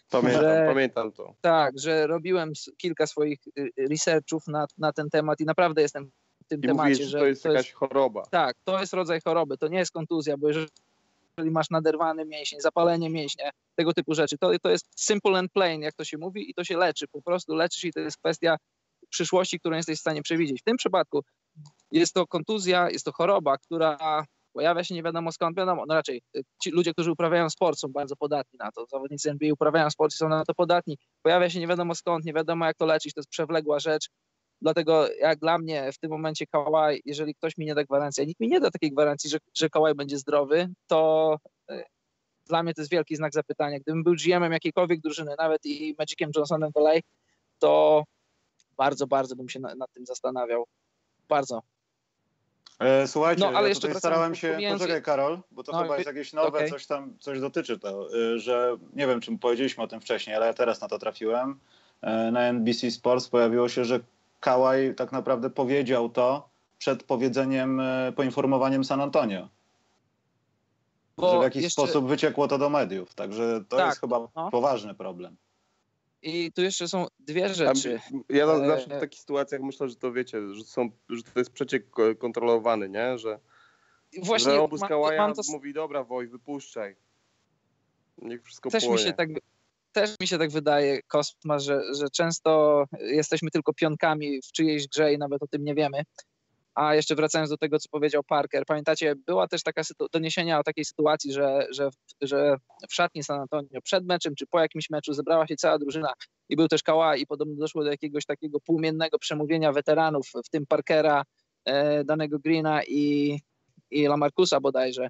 Pamiętam, 0.10 0.42
Że- 0.42 0.66
pamiętam 0.68 1.12
to. 1.12 1.34
tak, 1.42 1.80
że 1.80 2.08
robiłem 2.08 2.52
kilka 2.78 3.08
swoich 3.08 3.40
y, 3.60 3.70
researchów 3.90 4.48
na, 4.48 4.66
na 4.78 4.94
ten 4.94 5.10
temat 5.10 5.40
i 5.40 5.46
naprawdę 5.46 5.82
jestem 5.82 6.12
w 6.44 6.48
tym 6.48 6.60
I 6.60 6.68
temacie, 6.68 6.90
mówisz, 6.90 7.08
że 7.08 7.20
to 7.20 7.26
jest 7.26 7.46
jakaś 7.46 7.72
choroba. 7.72 8.24
tak, 8.32 8.56
to 8.64 8.80
jest 8.80 8.94
rodzaj 8.94 9.20
choroby, 9.26 9.58
to 9.58 9.68
nie 9.68 9.78
jest 9.78 9.92
kontuzja, 9.92 10.38
bo 10.38 10.48
jeżeli 10.48 10.68
masz 11.38 11.70
naderwany 11.70 12.26
mięsień, 12.26 12.60
zapalenie 12.62 13.10
mięśnia, 13.10 13.50
tego 13.76 13.94
typu 13.94 14.14
rzeczy, 14.14 14.38
to, 14.38 14.52
to 14.62 14.70
jest 14.70 14.86
simple 15.00 15.40
and 15.40 15.52
plain, 15.52 15.82
jak 15.82 15.94
to 15.94 16.04
się 16.04 16.18
mówi 16.18 16.50
i 16.50 16.54
to 16.54 16.64
się 16.64 16.78
leczy, 16.78 17.08
po 17.08 17.22
prostu 17.22 17.56
leczysz 17.56 17.84
i 17.84 17.94
to 17.94 18.00
jest 18.00 18.18
kwestia 18.18 18.58
przyszłości, 19.10 19.60
którą 19.60 19.76
jesteś 19.76 19.98
w 19.98 20.02
stanie 20.02 20.22
przewidzieć. 20.22 20.62
W 20.62 20.64
tym 20.64 20.78
przypadku 20.78 21.22
jest 21.92 22.14
to 22.14 22.28
kontuzja, 22.28 22.90
jest 22.90 23.06
to 23.06 23.12
choroba, 23.12 23.58
która 23.58 24.26
pojawia 24.54 24.84
się 24.84 24.96
nie 24.96 25.04
wiadomo 25.04 25.32
skąd, 25.32 25.58
wiadomo, 25.58 25.86
no 25.88 25.94
raczej 25.94 26.22
y, 26.38 26.42
ci 26.64 26.72
ludzie, 26.72 26.94
którzy 26.94 27.12
uprawiają 27.12 27.50
sport 27.50 27.80
są 27.80 27.88
bardzo 27.88 28.16
podatni 28.16 28.60
na 28.60 28.72
to, 28.72 28.86
zawodnicy 28.86 29.30
NBA 29.30 29.54
uprawiają 29.54 29.90
sport 29.90 30.14
i 30.14 30.18
są 30.18 30.30
na 30.30 30.46
to 30.46 30.54
podatni, 30.54 30.98
pojawia 31.22 31.50
się 31.50 31.60
nie 31.60 31.68
wiadomo 31.68 31.96
skąd, 31.96 32.26
nie 32.26 32.34
wiadomo 32.34 32.66
jak 32.66 32.78
to 32.78 32.86
leczyć, 32.86 33.14
to 33.14 33.20
jest 33.20 33.30
przewlekła 33.30 33.80
rzecz, 33.80 34.10
dlatego 34.62 35.08
jak 35.14 35.40
dla 35.40 35.58
mnie 35.58 35.92
w 35.92 35.98
tym 35.98 36.12
momencie 36.12 36.48
Kawhi, 36.48 37.02
jeżeli 37.06 37.36
ktoś 37.36 37.58
mi 37.58 37.66
nie 37.66 37.76
da 37.76 37.84
gwarancji, 37.84 38.24
a 38.24 38.26
nikt 38.26 38.40
mi 38.40 38.48
nie 38.48 38.60
da 38.60 38.72
takiej 38.72 38.92
gwarancji, 38.92 39.30
że, 39.30 39.38
że 39.56 39.70
Kawhi 39.70 39.96
będzie 39.96 40.18
zdrowy, 40.18 40.70
to 40.88 41.38
y, 41.72 41.84
dla 42.46 42.64
mnie 42.64 42.74
to 42.74 42.82
jest 42.82 42.92
wielki 42.92 43.16
znak 43.16 43.34
zapytania. 43.34 43.80
Gdybym 43.80 44.04
był 44.04 44.14
GM-em 44.16 44.52
jakiejkolwiek 44.52 45.02
drużyny, 45.02 45.36
nawet 45.38 45.66
i 45.66 45.96
Magiciem 46.00 46.32
Johnsonem 46.36 46.72
w 46.76 46.78
LA, 46.78 46.94
to 47.60 48.04
bardzo, 48.78 49.08
bardzo 49.08 49.36
bym 49.36 49.50
się 49.50 49.60
na- 49.60 49.76
nad 49.76 49.92
tym 49.94 50.06
zastanawiał. 50.06 50.66
Bardzo. 51.30 51.62
E, 52.80 53.08
Słuchajcie, 53.08 53.42
No, 53.42 53.48
ale 53.48 53.62
ja 53.62 53.68
jeszcze 53.68 53.94
starałem 53.96 54.36
się, 54.36 54.52
pomijając- 54.52 54.82
poczekaj 54.82 55.04
Karol, 55.04 55.40
bo 55.52 55.64
to 55.64 55.72
No, 55.72 55.82
chyba 55.82 55.96
jest 55.96 56.08
jakieś 56.08 56.34
nowe, 56.34 56.48
okej. 56.58 56.70
coś 56.70 56.88
tam, 56.88 57.18
coś 57.20 57.40
dotyczy 57.40 57.80
to, 57.80 58.16
y, 58.16 58.40
że 58.40 58.78
nie 58.94 59.08
wiem, 59.08 59.22
czy 59.22 59.38
powiedzieliśmy 59.38 59.84
o 59.84 59.88
tym 59.88 60.02
wcześniej, 60.02 60.36
ale 60.36 60.46
ja 60.46 60.54
teraz 60.54 60.82
na 60.82 60.88
to 60.88 61.00
trafiłem. 61.00 61.60
E, 62.02 62.32
Na 62.32 62.42
NBC 62.42 62.92
Sports 62.92 63.28
pojawiło 63.30 63.70
się, 63.70 63.86
że 63.86 64.00
Kałaj 64.40 64.96
tak 64.96 65.12
naprawdę 65.12 65.50
powiedział 65.50 66.10
to 66.10 66.50
przed 66.78 67.04
powiedzeniem, 67.04 67.80
e, 67.80 68.12
poinformowaniem 68.16 68.84
San 68.84 69.02
Antonio, 69.02 69.48
Bo 71.18 71.32
że 71.34 71.40
w 71.40 71.44
jakiś 71.44 71.64
jeszcze- 71.64 71.82
sposób 71.82 72.08
wyciekło 72.08 72.48
to 72.48 72.58
do 72.58 72.70
mediów, 72.70 73.14
także 73.16 73.62
to 73.70 73.78
Tak, 73.78 73.86
jest 73.88 74.00
chyba 74.02 74.28
no. 74.36 74.52
poważny 74.52 74.94
problem. 74.96 75.36
I 76.24 76.52
tu 76.52 76.62
jeszcze 76.62 76.88
są 76.88 77.08
dwie 77.20 77.54
rzeczy. 77.54 78.00
ja 78.30 78.46
E, 78.46 78.68
zawsze 78.68 78.98
w 78.98 79.00
takich 79.00 79.20
sytuacjach 79.20 79.62
myślę, 79.62 79.90
że 79.90 79.96
to 79.96 80.12
wiecie, 80.12 80.54
że, 80.54 80.64
są, 80.64 80.90
że 81.10 81.24
to 81.24 81.40
jest 81.40 81.52
przeciek 81.52 81.90
ko- 81.90 82.16
kontrolowany, 82.16 82.90
nie? 82.90 83.18
Że, 83.18 83.40
Właśnie 84.24 84.52
że 84.52 84.62
obóz 84.62 84.82
Kałaja 84.82 85.34
to, 85.34 85.42
mówi, 85.50 85.74
dobra 85.74 86.04
Woj, 86.04 86.28
wypuszczaj. 86.28 86.96
Niech 88.18 88.44
wszystko 88.44 88.70
też 88.70 88.88
mi 88.88 89.00
się 89.00 89.14
tak 89.14 89.30
też 89.92 90.16
mi 90.22 90.28
się 90.28 90.38
tak 90.38 90.52
wydaje, 90.52 91.02
Kosma, 91.02 91.60
że, 91.60 91.82
że 91.96 92.10
często 92.10 92.84
jesteśmy 93.00 93.52
tylko 93.52 93.74
pionkami 93.74 94.42
w 94.42 94.52
czyjejś 94.52 94.88
grze 94.88 95.14
i 95.14 95.18
nawet 95.18 95.44
o 95.44 95.48
tym 95.48 95.64
nie 95.64 95.76
wiemy. 95.76 96.04
A 96.76 96.96
jeszcze 96.96 97.16
wracając 97.16 97.50
do 97.50 97.58
tego, 97.58 97.80
co 97.80 97.90
powiedział 97.90 98.24
Parker, 98.24 98.66
pamiętacie, 98.66 99.16
była 99.16 99.48
też 99.48 99.64
taka 99.64 99.82
doniesienia 100.12 100.60
o 100.60 100.64
takiej 100.64 100.86
sytuacji, 100.86 101.34
że, 101.34 101.68
że, 101.72 101.90
że 102.22 102.56
w 102.90 102.94
szatni 102.94 103.24
San 103.24 103.42
Antonio 103.42 103.82
przed 103.84 104.06
meczem 104.06 104.36
czy 104.36 104.48
po 104.48 104.60
jakimś 104.60 104.90
meczu 104.90 105.14
zebrała 105.14 105.48
się 105.48 105.56
cała 105.56 105.80
drużyna 105.80 106.14
i 106.50 106.56
był 106.56 106.68
też 106.68 106.84
Kała 106.84 107.16
i 107.16 107.26
podobno 107.26 107.56
doszło 107.56 107.84
do 107.84 107.92
jakiegoś 107.92 108.26
takiego 108.26 108.60
półmiennego 108.60 109.20
przemówienia 109.20 109.72
weteranów, 109.72 110.28
w 110.46 110.50
tym 110.50 110.66
Parkera, 110.66 111.24
e, 111.66 112.04
danego 112.04 112.40
Greena 112.40 112.84
i, 112.84 113.40
i 113.92 114.08
Lamarcusa 114.08 114.60
bodajże. 114.60 115.10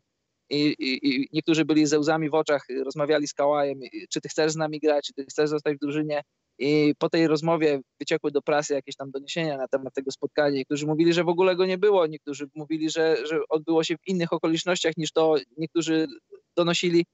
I, 0.50 0.76
i, 0.80 1.08
I 1.08 1.30
niektórzy 1.34 1.66
byli 1.66 1.86
ze 1.86 2.00
łzami 2.00 2.30
w 2.30 2.34
oczach, 2.34 2.66
rozmawiali 2.86 3.28
z 3.28 3.34
Kałajem, 3.34 3.80
czy 4.10 4.22
ty 4.22 4.30
chcesz 4.30 4.52
z 4.52 4.56
nami 4.56 4.80
grać, 4.80 5.06
czy 5.06 5.14
ty 5.14 5.26
chcesz 5.26 5.50
zostać 5.50 5.76
w 5.76 5.80
drużynie. 5.80 6.22
I 6.60 6.94
po 7.00 7.10
tej 7.10 7.28
rozmowie 7.28 7.82
wyciekły 8.00 8.32
do 8.32 8.42
prasy 8.42 8.74
jakieś 8.74 8.96
tam 8.96 9.12
doniesienia 9.12 9.58
na 9.58 9.68
temat 9.68 9.94
tego 9.94 10.12
spotkania. 10.12 10.58
Niektórzy 10.58 10.88
mówili, 10.88 11.14
że 11.14 11.24
w 11.24 11.30
ogóle 11.30 11.56
go 11.56 11.66
nie 11.66 11.78
było, 11.78 12.08
niektórzy 12.08 12.50
mówili, 12.56 12.90
że, 12.90 13.28
że 13.28 13.40
odbyło 13.50 13.84
się 13.84 13.98
w 13.98 14.08
innych 14.08 14.34
okolicznościach 14.34 14.98
niż 14.98 15.12
to 15.12 15.36
niektórzy 15.58 16.08
donosili. 16.56 17.06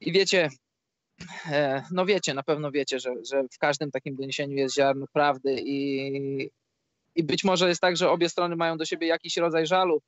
I 0.00 0.12
wiecie, 0.12 0.48
e, 1.46 1.82
no 1.90 2.06
wiecie, 2.06 2.34
na 2.34 2.42
pewno 2.42 2.70
wiecie, 2.70 3.00
że, 3.00 3.14
że 3.30 3.42
w 3.52 3.58
każdym 3.58 3.90
takim 3.90 4.16
doniesieniu 4.16 4.56
jest 4.56 4.74
ziarno 4.74 5.06
prawdy 5.12 5.56
i, 5.64 6.50
i 7.14 7.24
być 7.24 7.44
może 7.44 7.68
jest 7.68 7.80
tak, 7.80 7.96
że 7.96 8.10
obie 8.10 8.28
strony 8.28 8.56
mają 8.56 8.76
do 8.76 8.84
siebie 8.84 9.06
jakiś 9.06 9.36
rodzaj 9.36 9.66
żalu. 9.66 10.02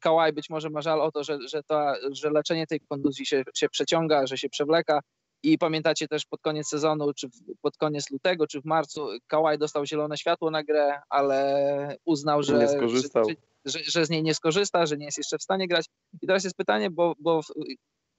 Kałaj 0.00 0.32
być 0.32 0.50
może 0.50 0.70
ma 0.70 0.82
żal 0.82 1.00
o 1.00 1.12
to, 1.12 1.24
że, 1.24 1.38
że, 1.48 1.62
ta, 1.62 1.94
że 2.10 2.30
leczenie 2.30 2.66
tej 2.66 2.80
kontuzji 2.80 3.26
się, 3.26 3.42
się 3.54 3.68
przeciąga, 3.68 4.26
że 4.26 4.38
się 4.38 4.48
przewleka. 4.48 5.00
I 5.42 5.58
pamiętacie 5.58 6.08
też 6.08 6.26
pod 6.26 6.40
koniec 6.40 6.68
sezonu, 6.68 7.12
czy 7.14 7.28
pod 7.62 7.76
koniec 7.76 8.10
lutego, 8.10 8.46
czy 8.46 8.60
w 8.60 8.64
marcu, 8.64 9.08
Kałaj 9.26 9.58
dostał 9.58 9.86
zielone 9.86 10.16
światło 10.16 10.50
na 10.50 10.64
grę, 10.64 11.00
ale 11.08 11.96
uznał, 12.04 12.42
że, 12.42 12.58
Nie 12.58 12.68
skorzystał. 12.68 13.24
Że, 13.28 13.34
że, 13.64 13.78
że 13.84 14.06
z 14.06 14.10
niej 14.10 14.22
nie 14.22 14.34
skorzysta, 14.34 14.86
że 14.86 14.96
nie 14.96 15.04
jest 15.04 15.18
jeszcze 15.18 15.38
w 15.38 15.42
stanie 15.42 15.68
grać. 15.68 15.86
I 16.22 16.26
teraz 16.26 16.44
jest 16.44 16.56
pytanie, 16.56 16.90
bo, 16.90 17.14
bo 17.18 17.40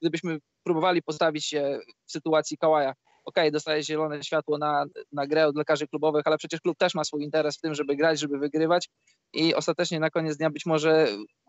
gdybyśmy 0.01 0.37
próbowali 0.63 1.01
postawić 1.01 1.45
się 1.45 1.79
w 2.05 2.11
sytuacji 2.11 2.57
Kałaja, 2.57 2.93
okej, 3.25 3.51
dostaje 3.51 3.83
zielone 3.83 4.23
światło 4.23 4.57
na, 4.57 4.85
na 5.11 5.27
grę 5.27 5.47
od 5.47 5.55
lekarzy 5.55 5.87
klubowych, 5.87 6.27
ale 6.27 6.37
przecież 6.37 6.61
klub 6.61 6.77
też 6.77 6.95
ma 6.95 7.03
swój 7.03 7.23
interes 7.23 7.57
w 7.57 7.61
tym, 7.61 7.75
żeby 7.75 7.95
grać, 7.95 8.19
żeby 8.19 8.39
wygrywać. 8.39 8.89
I 9.33 9.55
ostatecznie 9.55 9.99
na 9.99 10.09
koniec 10.09 10.37
dnia 10.37 10.49
być 10.49 10.65
może 10.65 11.07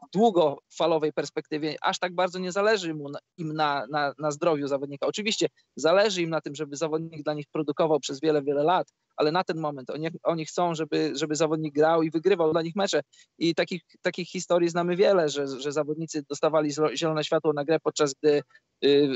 w 0.08 0.10
długofalowej 0.12 1.12
perspektywie 1.12 1.76
aż 1.82 1.98
tak 1.98 2.14
bardzo 2.14 2.38
nie 2.38 2.52
zależy 2.52 2.94
mu 2.94 3.10
im 3.36 3.52
na, 3.52 3.86
na, 3.90 4.14
na 4.18 4.30
zdrowiu 4.30 4.68
zawodnika. 4.68 5.06
Oczywiście 5.06 5.46
zależy 5.76 6.22
im 6.22 6.30
na 6.30 6.40
tym, 6.40 6.54
żeby 6.54 6.76
zawodnik 6.76 7.22
dla 7.22 7.34
nich 7.34 7.46
produkował 7.52 8.00
przez 8.00 8.20
wiele, 8.20 8.42
wiele 8.42 8.62
lat, 8.62 8.92
ale 9.16 9.32
na 9.32 9.44
ten 9.44 9.60
moment 9.60 9.90
oni, 9.90 10.08
oni 10.22 10.46
chcą, 10.46 10.74
żeby, 10.74 11.12
żeby 11.14 11.36
zawodnik 11.36 11.74
grał 11.74 12.02
i 12.02 12.10
wygrywał 12.10 12.52
dla 12.52 12.62
nich 12.62 12.76
mecze. 12.76 13.00
I 13.38 13.54
takich, 13.54 13.82
takich 14.02 14.28
historii 14.28 14.68
znamy 14.68 14.96
wiele, 14.96 15.28
że, 15.28 15.46
że 15.60 15.72
zawodnicy 15.72 16.22
dostawali 16.28 16.70
zielone 16.94 17.24
światło 17.24 17.52
na 17.52 17.64
grę, 17.64 17.80
podczas 17.80 18.14
gdy 18.14 18.42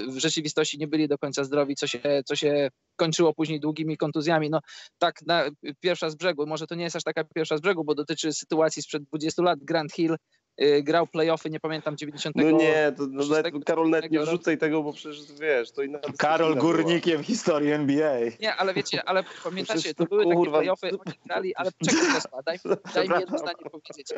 w 0.09 0.19
rzeczywistości 0.19 0.79
nie 0.79 0.89
byli 0.89 1.09
do 1.09 1.19
końca 1.19 1.45
zdrowi, 1.45 1.75
co 1.75 1.87
się, 1.87 2.01
co 2.25 2.37
się 2.37 2.69
kończyło 2.97 3.35
później 3.35 3.61
długimi 3.61 3.97
kontuzjami. 3.97 4.51
No 4.51 4.61
tak, 4.99 5.23
na, 5.27 5.45
pierwsza 5.81 6.11
z 6.11 6.15
brzegu, 6.15 6.47
może 6.47 6.67
to 6.67 6.75
nie 6.75 6.85
jest 6.85 6.97
aż 6.97 7.03
taka 7.05 7.25
pierwsza 7.25 7.57
z 7.57 7.61
brzegu, 7.61 7.85
bo 7.85 7.95
dotyczy 7.95 8.33
sytuacji 8.33 8.83
sprzed 8.83 9.03
20 9.05 9.43
lat. 9.43 9.59
Grant 9.63 9.93
Hill 9.93 10.17
y, 10.63 10.83
grał 10.83 11.07
playoffy, 11.07 11.51
nie 11.51 11.61
pamiętam, 11.61 11.97
90. 11.97 12.37
No 12.37 12.51
nie, 12.51 12.93
to 12.97 13.07
no, 13.11 13.27
nawet, 13.27 13.65
Karol, 13.65 13.91
nawet 13.91 14.11
nie 14.11 14.21
wrzucaj 14.21 14.59
tego, 14.59 14.83
bo 14.83 14.93
przecież 14.93 15.33
wiesz, 15.41 15.73
to 15.73 15.83
inna 15.83 15.99
Karol 15.99 16.13
dyskusja 16.55 16.71
była. 16.73 16.85
górnikiem 16.85 17.23
historii 17.23 17.71
NBA. 17.73 18.19
Nie, 18.41 18.55
ale 18.55 18.75
wiecie, 18.75 19.09
ale 19.09 19.25
pamiętacie, 19.45 19.79
Przecież 19.81 19.95
to 19.95 20.05
to, 20.05 20.09
były 20.09 20.25
takie 20.25 20.37
kurwa, 20.37 20.59
playoffy, 20.59 20.91
to- 20.91 20.99
oni 21.07 21.15
grali, 21.27 21.55
ale 21.55 21.71
czekaj 21.85 22.21
daj, 22.47 22.59
daj 22.95 23.09
mi 23.09 23.21
jedno 23.21 23.39
zdanie 23.39 23.65
powiedzieć. 23.73 24.13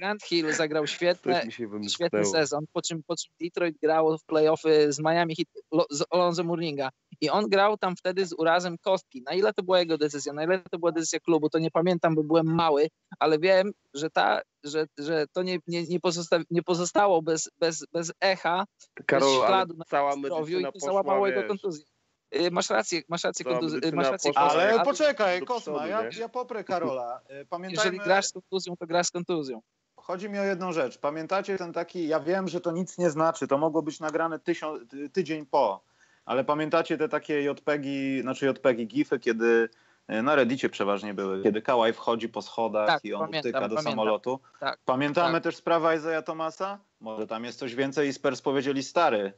Y, 0.00 0.02
Grant 0.02 0.22
Hill 0.22 0.52
zagrał 0.54 0.86
świetne, 0.86 1.32
świetny 1.88 2.18
sezon, 2.32 2.64
po 2.72 2.82
czym, 2.82 3.02
po 3.06 3.16
czym 3.16 3.32
Detroit 3.40 3.78
grało 3.82 4.18
w 4.18 4.24
playoffy 4.24 4.92
z 4.92 4.98
Miami 5.00 5.36
Heat, 5.36 5.86
z 5.90 6.04
Alonzo 6.10 6.44
Mourninga 6.44 6.88
i 7.20 7.30
on 7.30 7.48
grał 7.48 7.76
tam 7.76 7.96
wtedy 7.96 8.26
z 8.26 8.32
urazem 8.32 8.78
kostki. 8.78 9.22
Na 9.26 9.32
ile 9.32 9.52
to 9.52 9.62
była 9.62 9.78
jego 9.78 9.98
decyzja, 9.98 10.32
na 10.32 10.44
ile 10.44 10.62
to 10.70 10.78
była 10.78 10.92
decyzja 10.92 11.20
klubu, 11.20 11.50
to 11.50 11.58
nie 11.58 11.70
pamiętam, 11.70 12.14
bo 12.14 12.22
byłem 12.22 12.46
mały, 12.46 12.88
ale 13.18 13.38
wiem, 13.38 13.72
że, 13.94 14.10
ta, 14.10 14.40
że, 14.64 14.86
że 14.98 15.26
to 15.32 15.42
nie, 15.42 15.58
nie, 15.66 15.82
nie, 15.86 16.00
pozosta- 16.00 16.44
nie 16.50 16.62
pozostało 16.62 17.22
bez, 17.22 17.50
bez, 17.58 17.84
bez 17.92 18.12
echa, 18.20 18.64
Karol, 19.06 19.28
ale 19.28 19.46
śladu 19.46 19.74
na 19.76 19.84
cała 19.84 20.12
zdrowiu 20.12 20.58
i 20.60 20.62
to 20.80 21.26
jego 21.26 21.48
kontuzję. 21.48 21.84
Y, 22.34 22.50
Masz 22.50 22.70
rację, 22.70 23.02
masz 23.08 23.24
rację, 23.24 23.44
kontuzję, 23.44 23.76
medycyna 23.76 23.96
masz 24.02 24.10
rację, 24.10 24.32
poszła, 24.32 24.50
Ale 24.50 24.84
poczekaj, 24.84 25.40
Kosma, 25.40 25.86
ja, 25.86 26.08
ja 26.18 26.28
poprę 26.28 26.64
Karola. 26.64 27.20
Y, 27.42 27.46
Pamiętajmy, 27.46 27.72
jeżeli 27.84 27.98
grasz 27.98 28.26
z 28.26 28.32
kontuzją, 28.32 28.76
to 28.76 28.86
grasz 28.86 29.06
z 29.06 29.10
kontuzją. 29.10 29.60
Chodzi 30.10 30.28
mi 30.30 30.38
o 30.38 30.44
jedną 30.44 30.72
rzecz. 30.72 30.98
Pamiętacie 30.98 31.58
ten 31.58 31.72
taki, 31.72 32.08
ja 32.08 32.20
wiem, 32.20 32.48
że 32.48 32.60
to 32.60 32.72
nic 32.72 32.98
nie 32.98 33.10
znaczy, 33.10 33.46
to 33.46 33.58
mogło 33.58 33.82
być 33.82 34.00
nagrane 34.00 34.38
tysiąc, 34.38 34.82
tydzień 35.12 35.46
po, 35.46 35.84
ale 36.24 36.44
pamiętacie 36.44 36.98
te 36.98 37.08
takie 37.08 37.42
JPEGi, 37.42 38.20
znaczy 38.22 38.46
JPEGi, 38.46 38.86
gify, 38.86 39.18
kiedy 39.18 39.68
e, 40.08 40.22
na 40.22 40.34
Reddicie 40.34 40.68
przeważnie 40.68 41.14
były, 41.14 41.42
kiedy 41.42 41.62
Kałaj 41.62 41.92
wchodzi 41.92 42.28
po 42.28 42.42
schodach 42.42 42.86
Tak, 42.86 43.04
i 43.04 43.14
on 43.14 43.20
pamiętam, 43.20 43.40
utyka 43.40 43.60
do 43.60 43.74
pamiętam. 43.76 43.92
samolotu. 43.92 44.40
Tak, 44.60 44.78
Pamiętamy 44.84 45.34
tak. 45.34 45.42
też 45.42 45.56
sprawę 45.56 45.96
Isaiah 45.96 46.24
Thomasa? 46.24 46.78
Może 47.00 47.26
tam 47.26 47.44
jest 47.44 47.58
coś 47.58 47.74
więcej 47.74 48.08
i 48.08 48.12
Spurs 48.12 48.42
powiedzieli, 48.42 48.82
stary, 48.82 49.32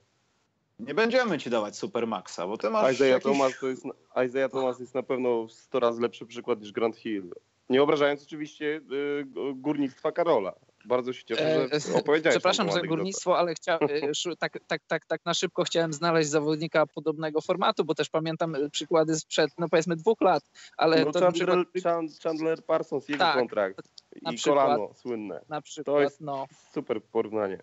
nie 0.78 0.94
będziemy 0.94 1.38
ci 1.38 1.50
dawać 1.50 1.76
Supermaxa, 1.76 2.46
bo 2.46 2.58
ty 2.58 2.70
masz 2.70 2.92
Isaiah, 2.92 3.10
jakiś... 3.10 3.32
Thomas 3.32 3.52
to 3.60 3.66
jest, 3.66 3.84
Isaiah 4.26 4.50
Thomas 4.50 4.80
jest 4.80 4.94
na 4.94 5.02
pewno 5.02 5.48
100 5.48 5.80
razy 5.80 6.02
lepszy 6.02 6.26
przykład 6.26 6.60
niż 6.60 6.72
Grant 6.72 6.96
Hill. 6.96 7.34
Nie 7.70 7.82
obrażając 7.82 8.22
oczywiście 8.22 8.64
y, 8.66 9.24
górnictwa 9.54 10.12
Karola. 10.12 10.52
Bardzo 10.84 11.12
się 11.12 11.24
cieszę, 11.24 11.68
E, 11.72 11.80
że 11.80 11.94
opowiedziałeś 11.94 12.34
Przepraszam 12.34 12.72
za 12.72 12.82
górnictwo, 12.82 13.38
ale 13.38 13.54
chcia, 13.54 13.78
e, 14.32 14.36
tak, 14.38 14.52
tak, 14.66 14.82
tak, 14.86 15.06
tak 15.06 15.20
na 15.24 15.34
szybko 15.34 15.64
chciałem 15.64 15.92
znaleźć 15.92 16.30
zawodnika 16.30 16.86
podobnego 16.86 17.40
formatu, 17.40 17.84
bo 17.84 17.94
też 17.94 18.08
pamiętam 18.10 18.54
e, 18.54 18.70
przykłady 18.70 19.16
sprzed, 19.16 19.50
no 19.58 19.68
powiedzmy 19.68 19.96
dwóch 19.96 20.20
lat, 20.20 20.42
ale 20.76 21.04
No 21.04 21.12
to 21.12 21.20
Chandler, 21.20 21.32
przykład, 21.66 21.82
Chan- 21.82 22.08
Chandler 22.22 22.64
Parsons, 22.64 23.08
jego 23.08 23.24
Tak, 23.24 23.34
kontrakt 23.36 23.88
na 24.22 24.32
i 24.32 24.36
przykład. 24.36 24.64
kolano 24.66 24.94
słynne. 24.94 25.40
na 25.48 25.62
przykład, 25.62 26.02
jest- 26.02 26.20
no, 26.20 26.46
Super 26.74 27.02
porównanie. 27.02 27.58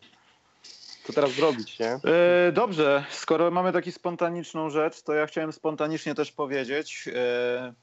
Co 1.04 1.14
teraz 1.14 1.32
zrobić, 1.32 1.80
nie? 1.80 1.88
E, 1.92 2.52
Dobrze, 2.52 3.06
skoro 3.12 3.52
mamy 3.52 3.74
taką 3.74 3.92
spontaniczną 3.92 4.70
rzecz, 4.70 5.02
to 5.02 5.14
ja 5.14 5.26
chciałem 5.26 5.52
spontanicznie 5.54 6.16
też 6.16 6.32
powiedzieć. 6.32 7.10
e, 7.16 7.74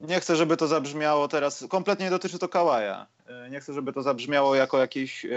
Nie 0.00 0.20
chcę, 0.20 0.36
żeby 0.36 0.56
to 0.56 0.66
zabrzmiało 0.66 1.28
teraz. 1.28 1.64
Kompletnie 1.68 2.04
nie 2.04 2.10
dotyczy 2.10 2.38
to 2.38 2.48
Kałaja. 2.48 3.06
E, 3.26 3.50
Nie 3.50 3.60
chcę, 3.60 3.72
żeby 3.72 3.92
to 3.92 4.02
zabrzmiało 4.02 4.54
jako 4.54 4.78
jakiś 4.78 5.24
e, 5.24 5.28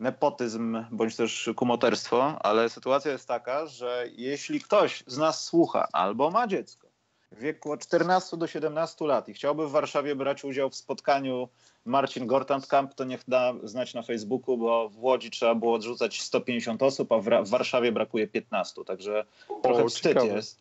nepotyzm 0.00 0.84
bądź 0.90 1.16
też 1.16 1.50
kumoterstwo, 1.56 2.38
ale 2.42 2.68
sytuacja 2.68 3.12
jest 3.12 3.28
taka, 3.28 3.66
że 3.66 4.08
jeśli 4.16 4.60
ktoś 4.60 5.04
z 5.06 5.18
nas 5.18 5.44
słucha 5.44 5.88
albo 5.92 6.30
ma 6.30 6.46
dziecko 6.46 6.90
w 7.32 7.38
wieku 7.40 7.72
od 7.72 7.80
14 7.86 8.36
do 8.36 8.46
17 8.46 9.06
lat 9.06 9.28
i 9.28 9.34
chciałby 9.34 9.68
w 9.68 9.70
Warszawie 9.70 10.16
brać 10.16 10.44
udział 10.44 10.70
w 10.70 10.74
spotkaniu 10.76 11.48
Marcin 11.84 12.26
Gortand-Kamp, 12.26 12.94
to 12.94 13.04
niech 13.04 13.24
da 13.28 13.52
znać 13.62 13.94
na 13.94 14.02
Facebooku, 14.02 14.56
bo 14.56 14.88
w 14.88 14.98
Łodzi 15.04 15.30
trzeba 15.30 15.54
było 15.54 15.74
odrzucać 15.74 16.22
150 16.22 16.82
osób, 16.82 17.12
a 17.12 17.18
w, 17.18 17.48
Warszawie 17.48 17.92
brakuje 17.92 18.26
15, 18.26 18.84
także 18.84 19.24
trochę 19.62 19.84
O, 19.84 19.88
wstyd 19.88 20.12
ciekawe. 20.12 20.26
jest. 20.26 20.58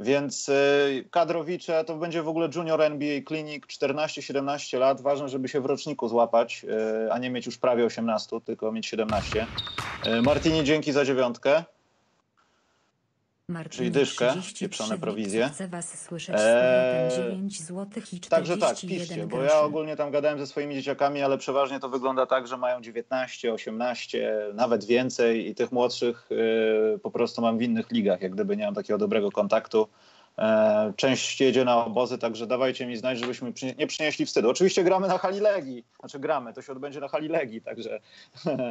Więc 0.00 0.48
y, 0.48 1.08
kadrowicze 1.10 1.84
to 1.84 1.96
będzie 1.96 2.22
w 2.22 2.28
ogóle 2.28 2.48
junior 2.54 2.82
NBA 2.82 3.20
Clinic 3.28 3.64
14-17 3.66 4.78
lat. 4.78 5.00
Ważne, 5.00 5.28
żeby 5.28 5.48
się 5.48 5.60
w 5.60 5.66
roczniku 5.66 6.08
złapać, 6.08 6.64
y, 7.06 7.12
a 7.12 7.18
nie 7.18 7.30
mieć 7.30 7.46
już 7.46 7.58
prawie 7.58 7.84
18, 7.84 8.40
tylko 8.40 8.72
mieć 8.72 8.86
17. 8.86 9.46
Y, 10.06 10.22
Martini, 10.22 10.64
dzięki 10.64 10.92
za 10.92 11.04
dziewiątkę. 11.04 11.64
Marcin, 13.50 13.78
Czyli 13.78 13.90
dyszkę, 13.90 14.30
33 14.30 14.64
pieprzone 14.64 14.98
prowizje. 14.98 15.50
Chcę 15.54 15.68
was 15.68 16.04
słyszeć 16.04 16.34
Eee, 16.38 17.10
powrotem 17.10 17.32
9 17.32 17.60
zł 17.60 18.02
i 18.12 18.20
41 18.20 18.30
Także 18.30 18.56
tak, 18.58 18.76
piszcie, 18.80 19.26
bo 19.26 19.42
ja 19.42 19.60
ogólnie 19.60 19.96
tam 19.96 20.10
gadałem 20.10 20.38
ze 20.38 20.46
swoimi 20.46 20.74
dzieciakami, 20.74 21.22
ale 21.22 21.38
przeważnie 21.38 21.80
to 21.80 21.88
wygląda 21.88 22.26
tak, 22.26 22.46
że 22.46 22.56
mają 22.56 22.80
19, 22.80 23.52
18, 23.52 24.36
nawet 24.54 24.84
więcej 24.84 25.48
i 25.48 25.54
tych 25.54 25.72
młodszych 25.72 26.28
y, 26.32 26.98
po 26.98 27.10
prostu 27.10 27.42
mam 27.42 27.58
w 27.58 27.62
innych 27.62 27.90
ligach, 27.90 28.20
jak 28.20 28.32
gdyby 28.32 28.56
nie 28.56 28.64
mam 28.64 28.74
takiego 28.74 28.98
dobrego 28.98 29.30
kontaktu. 29.30 29.88
E, 30.38 30.92
część 30.96 31.40
jedzie 31.40 31.64
na 31.64 31.84
obozy, 31.84 32.18
także 32.18 32.46
dawajcie 32.46 32.86
mi 32.86 32.96
znać, 32.96 33.18
żebyśmy 33.18 33.52
przy, 33.52 33.74
nie 33.78 33.86
przynieśli 33.86 34.26
wstydu. 34.26 34.50
Oczywiście 34.50 34.84
gramy 34.84 35.08
na 35.08 35.18
hali 35.18 35.40
Legii, 35.40 35.84
znaczy 36.00 36.18
gramy, 36.18 36.52
to 36.52 36.62
się 36.62 36.72
odbędzie 36.72 37.00
na 37.00 37.08
hali 37.08 37.28
Legii, 37.28 37.60
także 37.60 38.00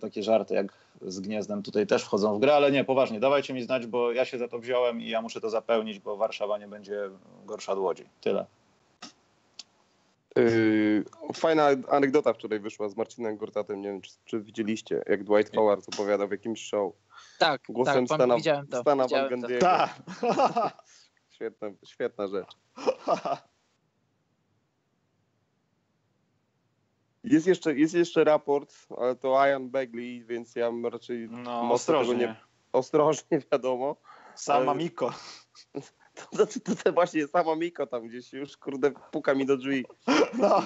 takie 0.00 0.22
żarty 0.22 0.54
jak 0.54 0.72
z 1.02 1.20
Gniezdem 1.20 1.62
tutaj 1.62 1.86
też 1.86 2.04
wchodzą 2.04 2.36
w 2.36 2.40
grę, 2.40 2.54
ale 2.54 2.70
nie, 2.70 2.84
poważnie, 2.84 3.20
dawajcie 3.20 3.54
mi 3.54 3.62
znać, 3.62 3.86
bo 3.86 4.12
ja 4.12 4.24
się 4.24 4.38
za 4.38 4.48
to 4.48 4.58
wziąłem 4.58 5.00
i 5.00 5.08
ja 5.08 5.22
muszę 5.22 5.40
to 5.40 5.50
zapełnić, 5.50 5.98
bo 5.98 6.16
Warszawa 6.16 6.58
nie 6.58 6.68
będzie 6.68 7.10
gorsza 7.44 7.72
od 7.72 7.78
Łodzi. 7.78 8.04
Tyle. 8.20 8.46
Yy, 10.36 11.04
fajna 11.34 11.68
anegdota 11.88 12.32
wczoraj 12.32 12.60
wyszła 12.60 12.88
z 12.88 12.96
Marcinem 12.96 13.36
Gortatem, 13.36 13.80
nie 13.80 13.88
wiem 13.88 14.00
czy, 14.00 14.10
czy 14.24 14.40
widzieliście, 14.40 15.02
jak 15.06 15.24
Dwight 15.24 15.54
Howard 15.54 15.88
opowiadał 15.94 16.28
w 16.28 16.30
jakimś 16.30 16.62
show. 16.62 16.92
tak, 17.38 17.62
Głosem 17.68 18.06
tak, 18.06 18.18
Stana, 18.18 18.36
widziałem 18.36 18.66
to, 18.66 18.80
Stana 18.80 19.04
widziałem 19.04 19.40
Van. 19.40 19.50
Tak. 19.60 20.02
Świetna, 21.34 21.68
świetna 21.84 22.26
rzecz. 22.26 22.50
Jest 27.30 27.46
jeszcze, 27.46 27.74
jest 27.74 27.94
jeszcze 27.94 28.24
raport, 28.24 28.74
ale 28.98 29.16
to 29.16 29.46
Ian 29.46 29.70
Begley, 29.70 30.24
więc 30.24 30.56
ja 30.56 30.70
bym 30.70 30.86
raczej 30.86 31.28
No, 31.30 31.72
ostrożnie. 31.72 32.14
nie, 32.16 32.36
ostrożnie 32.72 33.38
wiadomo. 33.52 33.96
Sama 34.34 34.70
ale- 34.72 34.78
Miko. 34.82 35.10
To, 36.36 36.46
to, 36.46 36.60
to, 36.64 36.74
to 36.84 36.92
właśnie 36.92 37.26
sama 37.26 37.56
Miko 37.56 37.86
tam 37.86 38.08
gdzieś 38.08 38.32
już, 38.32 38.56
kurde, 38.56 38.90
puka 39.12 39.34
mi 39.34 39.46
do 39.46 39.56
drzwi. 39.56 39.84
No. 40.38 40.62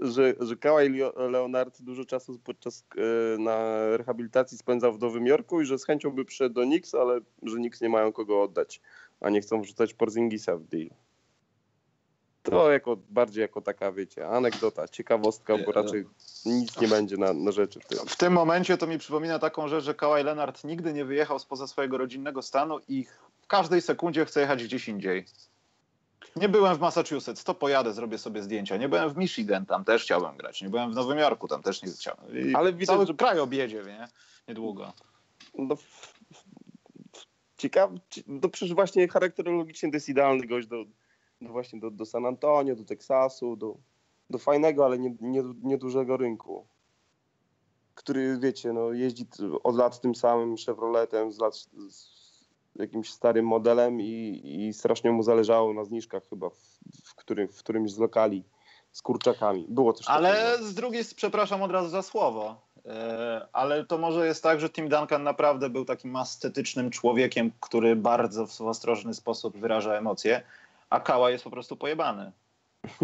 Że, 0.00 0.34
że 0.40 0.56
Kawhi 0.56 0.88
Leo- 0.90 1.30
Leonard 1.30 1.82
dużo 1.82 2.04
czasu 2.04 2.38
podczas 2.44 2.86
e, 2.96 3.38
na 3.38 3.58
rehabilitacji 3.96 4.58
spędzał 4.58 4.92
w 4.92 4.98
Nowym 5.00 5.26
Jorku 5.26 5.60
i 5.60 5.64
że 5.66 5.78
z 5.78 5.84
chęcią 5.84 6.10
by 6.10 6.24
przyszedł 6.24 6.54
do 6.54 6.62
Knicks, 6.62 6.94
ale 6.94 7.20
że 7.42 7.56
Knicks 7.56 7.80
nie 7.80 7.88
mają 7.88 8.12
kogo 8.12 8.42
oddać, 8.42 8.80
a 9.20 9.30
nie 9.30 9.40
chcą 9.40 9.60
wrzucać 9.62 9.94
Porzingisa 9.94 10.56
w 10.56 10.62
deal. 10.64 10.90
To 12.50 12.72
jako, 12.72 12.96
bardziej 13.10 13.42
jako 13.42 13.60
taka, 13.60 13.92
wiecie, 13.92 14.28
anegdota, 14.28 14.88
ciekawostka, 14.88 15.54
bo 15.66 15.72
raczej 15.72 16.04
nic 16.46 16.80
nie 16.80 16.88
będzie 16.88 17.16
na, 17.16 17.32
na 17.32 17.50
rzeczy 17.52 17.80
w 17.80 17.86
tym. 17.86 17.98
W 18.06 18.16
tym 18.16 18.32
momencie 18.32 18.76
to 18.76 18.86
mi 18.86 18.98
przypomina 18.98 19.38
taką 19.38 19.68
rzecz, 19.68 19.84
że 19.84 19.94
Kawhi 19.94 20.24
Leonard 20.24 20.64
nigdy 20.64 20.92
nie 20.92 21.04
wyjechał 21.04 21.38
spoza 21.38 21.66
swojego 21.66 21.98
rodzinnego 21.98 22.42
stanu 22.42 22.78
i 22.88 23.04
w 23.40 23.46
każdej 23.46 23.82
sekundzie 23.82 24.24
chce 24.24 24.40
jechać 24.40 24.64
gdzieś 24.64 24.88
indziej. 24.88 25.24
Nie 26.36 26.48
byłem 26.48 26.76
w 26.76 26.80
Massachusetts, 26.80 27.44
to 27.44 27.54
pojadę, 27.54 27.92
zrobię 27.92 28.18
sobie 28.18 28.42
zdjęcia. 28.42 28.76
Nie 28.76 28.88
byłem 28.88 29.10
w 29.10 29.16
Michigan, 29.16 29.66
tam 29.66 29.84
też 29.84 30.02
chciałem 30.02 30.36
grać. 30.36 30.62
Nie 30.62 30.68
byłem 30.68 30.92
w 30.92 30.94
Nowym 30.94 31.18
Jorku, 31.18 31.48
tam 31.48 31.62
też 31.62 31.82
nie 31.82 31.92
chciałem. 31.92 32.48
I 32.50 32.54
Ale 32.54 32.72
widać, 32.72 32.86
cały 32.96 33.06
że- 33.06 33.14
kraj 33.14 33.38
objedzie, 33.38 33.82
nie? 33.86 34.08
Niedługo. 34.48 34.92
No, 35.58 35.74
f- 35.74 36.14
f- 36.32 36.44
ciekawe, 37.56 37.98
ci- 38.10 38.24
no 38.26 38.48
przecież 38.48 38.74
właśnie 38.74 39.08
charakterologicznie 39.08 39.90
to 39.90 39.96
jest 39.96 40.08
idealny 40.08 40.46
gość 40.46 40.66
do, 40.66 40.84
do 41.40 41.52
właśnie 41.52 41.80
do, 41.80 41.90
do 41.90 42.06
San 42.06 42.26
Antonio, 42.26 42.76
do 42.76 42.84
Teksasu, 42.84 43.56
do, 43.56 43.76
do 44.30 44.38
fajnego, 44.38 44.84
ale 44.84 44.98
nie, 44.98 45.14
nie, 45.20 45.42
niedużego 45.62 46.16
rynku, 46.16 46.66
który 47.94 48.38
wiecie, 48.38 48.72
no 48.72 48.92
jeździ 48.92 49.26
od 49.64 49.76
lat 49.76 50.00
tym 50.00 50.14
samym 50.14 50.56
Chevroletem 50.66 51.32
z 51.32 51.38
lat 51.38 51.54
z, 51.88 52.18
jakimś 52.76 53.10
starym 53.10 53.46
modelem 53.46 54.00
i, 54.00 54.40
i 54.44 54.72
strasznie 54.72 55.10
mu 55.10 55.22
zależało 55.22 55.74
na 55.74 55.84
zniżkach 55.84 56.22
chyba, 56.30 56.50
w, 56.50 56.78
w, 57.04 57.14
którym, 57.14 57.48
w 57.48 57.58
którymś 57.58 57.92
z 57.92 57.98
lokali 57.98 58.44
z 58.92 59.02
kurczakami. 59.02 59.66
Było 59.68 59.92
też 59.92 60.08
Ale 60.08 60.32
takiego. 60.32 60.68
z 60.68 60.74
drugiej, 60.74 61.04
przepraszam 61.16 61.62
od 61.62 61.70
razu 61.70 61.88
za 61.88 62.02
słowo, 62.02 62.60
e, 62.86 63.48
ale 63.52 63.84
to 63.84 63.98
może 63.98 64.26
jest 64.26 64.42
tak, 64.42 64.60
że 64.60 64.70
Tim 64.70 64.88
Duncan 64.88 65.22
naprawdę 65.22 65.70
był 65.70 65.84
takim 65.84 66.16
estetycznym 66.16 66.90
człowiekiem, 66.90 67.52
który 67.60 67.96
bardzo 67.96 68.46
w 68.46 68.60
ostrożny 68.60 69.14
sposób 69.14 69.56
wyraża 69.56 69.94
emocje, 69.94 70.42
a 70.90 71.00
Kała 71.00 71.30
jest 71.30 71.44
po 71.44 71.50
prostu 71.50 71.76
pojebany. 71.76 72.32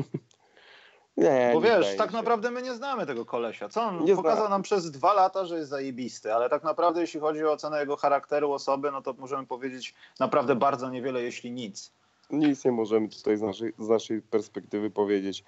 Nie, 1.16 1.51
Bo 1.55 1.61
nie 1.61 1.66
wiesz, 1.66 1.77
wydaje 1.79 1.97
tak 1.97 2.11
się. 2.11 2.16
naprawdę 2.16 2.51
my 2.51 2.62
nie 2.62 2.75
znamy 2.75 3.07
tego 3.07 3.25
kolesia. 3.25 3.68
Co 3.68 3.83
on 3.83 4.05
Nie 4.05 4.16
pokazał 4.16 4.38
znam. 4.38 4.51
nam 4.51 4.62
przez 4.62 4.90
dwa 4.90 5.12
lata, 5.12 5.44
że 5.44 5.57
jest 5.59 5.70
zajebisty, 5.70 6.35
ale 6.35 6.49
tak 6.51 6.64
naprawdę 6.64 7.01
jeśli 7.01 7.20
chodzi 7.20 7.44
o 7.44 7.53
ocenę 7.53 7.81
jego 7.81 7.97
charakteru 7.97 8.53
osoby, 8.53 8.90
no 8.90 9.03
to 9.03 9.12
możemy 9.18 9.47
powiedzieć 9.47 9.94
naprawdę 10.20 10.55
bardzo 10.55 10.90
niewiele, 10.90 11.23
jeśli 11.23 11.51
nic. 11.51 11.92
Nic 12.31 12.64
nie 12.64 12.73
możemy 12.73 13.09
tutaj 13.09 13.37
z 13.37 13.42
naszej, 13.42 13.73
z 13.79 13.88
naszej 13.88 14.23
perspektywy 14.23 14.90
powiedzieć. 14.90 15.44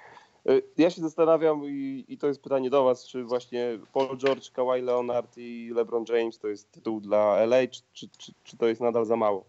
Y, 0.50 0.62
Ja 0.76 0.90
się 0.90 1.02
zastanawiam 1.02 1.64
i, 1.64 2.04
i 2.08 2.18
to 2.18 2.26
jest 2.26 2.42
pytanie 2.42 2.70
do 2.70 2.84
Was, 2.84 3.06
czy 3.06 3.24
właśnie 3.24 3.78
Paul 3.92 4.18
George, 4.18 4.50
Kawhi 4.50 4.82
Leonard 4.82 5.38
i 5.38 5.70
LeBron 5.74 6.04
James 6.08 6.38
to 6.38 6.48
jest 6.48 6.72
tytuł 6.72 7.00
dla 7.00 7.18
LA, 7.46 7.56
czy, 7.70 7.82
czy, 7.92 8.08
czy, 8.18 8.32
czy 8.44 8.56
to 8.56 8.66
jest 8.66 8.80
nadal 8.80 9.04
za 9.04 9.16
mało? 9.16 9.44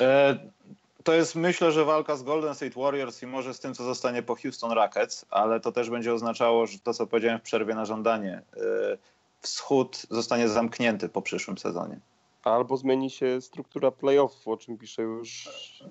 E, 0.00 0.38
To 1.08 1.14
jest 1.14 1.34
myślę, 1.34 1.72
że 1.72 1.84
walka 1.84 2.16
z 2.16 2.22
Golden 2.22 2.54
State 2.54 2.80
Warriors 2.80 3.22
i 3.22 3.26
może 3.26 3.54
z 3.54 3.60
tym, 3.60 3.74
co 3.74 3.84
zostanie 3.84 4.22
po 4.22 4.36
Houston 4.36 4.72
Rockets, 4.72 5.26
ale 5.30 5.60
to 5.60 5.72
też 5.72 5.90
będzie 5.90 6.12
oznaczało, 6.12 6.66
że 6.66 6.78
to, 6.78 6.94
co 6.94 7.06
powiedziałem 7.06 7.38
w 7.38 7.42
przerwie 7.42 7.74
na 7.74 7.84
żądanie, 7.84 8.42
e, 8.56 8.60
wschód 9.40 10.06
zostanie 10.10 10.48
zamknięty 10.48 11.08
po 11.08 11.22
przyszłym 11.22 11.58
sezonie. 11.58 12.00
Albo 12.44 12.76
zmieni 12.76 13.10
się 13.10 13.40
struktura 13.40 13.90
playoffów, 13.90 14.48
o 14.48 14.56
czym 14.56 14.78
pisze 14.78 15.02
już 15.02 15.48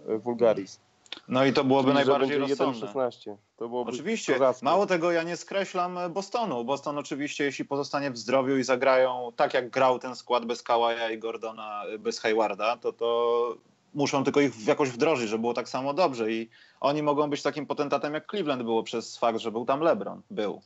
e, 0.07 0.17
Vulgaris. 0.17 0.79
No 1.27 1.45
i 1.45 1.53
to 1.53 1.63
byłoby 1.63 1.91
Czyli, 1.91 1.95
najbardziej 1.95 2.37
rozsądne. 2.37 2.87
1-16. 2.87 3.35
To 3.57 3.67
byłoby 3.69 3.91
Oczywiście. 3.91 4.33
kozackie. 4.33 4.65
Mało 4.65 4.85
tego, 4.85 5.11
ja 5.11 5.23
nie 5.23 5.37
skreślam 5.37 5.99
Bostonu. 6.13 6.65
Boston 6.65 6.97
oczywiście, 6.97 7.43
jeśli 7.43 7.65
pozostanie 7.65 8.11
w 8.11 8.17
zdrowiu 8.17 8.57
i 8.57 8.63
zagrają 8.63 9.31
tak, 9.35 9.53
jak 9.53 9.69
grał 9.69 9.99
ten 9.99 10.15
skład 10.15 10.45
bez 10.45 10.63
Kawaja 10.63 11.11
i 11.11 11.17
Gordona, 11.19 11.83
bez 11.99 12.19
Haywarda, 12.19 12.77
to 12.77 12.93
to 12.93 13.57
muszą 13.93 14.23
tylko 14.23 14.41
ich 14.41 14.67
jakoś 14.67 14.89
wdrożyć, 14.89 15.29
żeby 15.29 15.41
było 15.41 15.53
tak 15.53 15.69
samo 15.69 15.93
dobrze. 15.93 16.31
I 16.31 16.49
oni 16.79 17.03
mogą 17.03 17.29
być 17.29 17.41
takim 17.41 17.65
potentatem, 17.65 18.13
jak 18.13 18.29
Cleveland 18.29 18.63
było 18.63 18.83
przez 18.83 19.17
fakt, 19.17 19.39
że 19.39 19.51
był 19.51 19.65
tam 19.65 19.79
LeBron. 19.79 20.21
Był. 20.31 20.61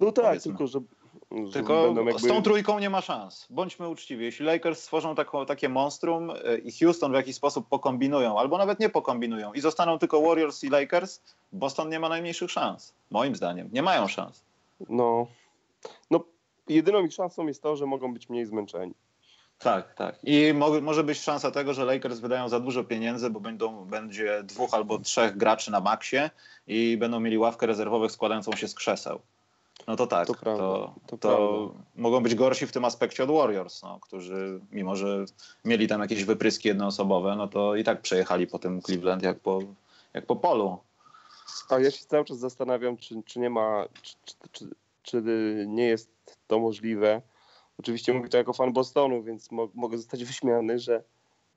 No 0.00 0.12
tak, 0.12 0.24
powiedzmy. 0.24 0.52
tylko 0.52 0.66
że, 0.66 0.80
że 1.46 1.52
Tylko 1.52 1.94
jakby... 1.96 2.18
z 2.18 2.26
tą 2.26 2.42
trójką 2.42 2.78
nie 2.78 2.90
ma 2.90 3.00
szans. 3.00 3.46
Bądźmy 3.50 3.88
uczciwi. 3.88 4.24
Jeśli 4.24 4.46
Lakers 4.46 4.82
stworzą 4.82 5.14
taką, 5.14 5.46
takie 5.46 5.68
monstrum 5.68 6.30
y, 6.30 6.58
i 6.64 6.72
Houston 6.72 7.12
w 7.12 7.14
jakiś 7.14 7.36
sposób 7.36 7.68
pokombinują, 7.68 8.38
albo 8.38 8.58
nawet 8.58 8.80
nie 8.80 8.88
pokombinują 8.88 9.52
i 9.52 9.60
zostaną 9.60 9.98
tylko 9.98 10.22
Warriors 10.22 10.64
i 10.64 10.68
Lakers, 10.68 11.20
Boston 11.52 11.88
nie 11.88 12.00
ma 12.00 12.08
najmniejszych 12.08 12.50
szans. 12.50 12.94
Moim 13.10 13.36
zdaniem. 13.36 13.68
Nie 13.72 13.82
mają 13.82 14.08
szans. 14.08 14.44
No, 14.88 15.26
no, 16.10 16.24
jedyną 16.68 17.04
ich 17.04 17.12
szansą 17.12 17.46
jest 17.46 17.62
to, 17.62 17.76
że 17.76 17.86
mogą 17.86 18.12
być 18.12 18.28
mniej 18.28 18.46
zmęczeni. 18.46 18.94
Tak, 19.62 19.94
tak. 19.94 20.14
I 20.24 20.54
mo 20.54 20.80
może 20.80 21.04
być 21.04 21.20
szansa 21.20 21.50
tego, 21.50 21.74
że 21.74 21.84
Lakers 21.84 22.18
wydają 22.18 22.48
za 22.48 22.60
dużo 22.60 22.84
pieniędzy, 22.84 23.30
bo 23.30 23.40
będą, 23.40 23.84
będzie 23.84 24.42
dwóch 24.42 24.74
albo 24.74 24.98
trzech 24.98 25.36
graczy 25.36 25.70
na 25.70 25.80
maksie 25.80 26.16
i 26.66 26.96
będą 26.96 27.20
mieli 27.20 27.38
ławkę 27.38 27.66
rezerwowych 27.66 28.12
składającą 28.12 28.52
się 28.52 28.68
z 28.68 28.74
krzeseł. 28.74 29.20
No 29.86 29.96
to 29.96 30.06
tak, 30.06 30.26
To 30.26 30.34
prawda, 30.34 30.62
to, 30.62 30.94
to 31.06 31.18
to 31.18 31.74
mogą 31.96 32.22
być 32.22 32.34
gorsi 32.34 32.66
w 32.66 32.72
tym 32.72 32.84
aspekcie 32.84 33.24
od 33.24 33.30
Warriors, 33.30 33.82
no, 33.82 33.98
którzy 34.00 34.60
mimo, 34.72 34.96
że 34.96 35.24
mieli 35.64 35.88
tam 35.88 36.00
jakieś 36.00 36.24
wypryski 36.24 36.68
jednoosobowe, 36.68 37.36
no 37.36 37.48
to 37.48 37.76
i 37.76 37.84
tak 37.84 38.00
przejechali 38.00 38.46
po 38.46 38.58
tym 38.58 38.82
Cleveland 38.82 39.22
jak 39.22 39.40
po, 39.40 39.60
jak 40.14 40.26
po 40.26 40.36
polu. 40.36 40.78
A 41.68 41.78
ja 41.78 41.90
się 41.90 42.04
cały 42.04 42.24
czas 42.24 42.38
zastanawiam, 42.38 42.96
czy, 42.96 43.22
czy 43.26 43.38
nie 43.38 43.50
ma, 43.50 43.84
czy, 44.02 44.34
czy, 44.52 44.66
czy 45.02 45.22
nie 45.66 45.84
jest 45.84 46.10
to 46.46 46.58
możliwe. 46.58 47.22
Oczywiście 47.78 48.14
mówię 48.14 48.28
to 48.28 48.36
jako 48.36 48.52
fan 48.52 48.72
Bostonu, 48.72 49.22
więc 49.22 49.50
mo 49.50 49.68
mogę 49.74 49.96
zostać 49.96 50.24
wyśmiany, 50.24 50.78
że, 50.78 51.04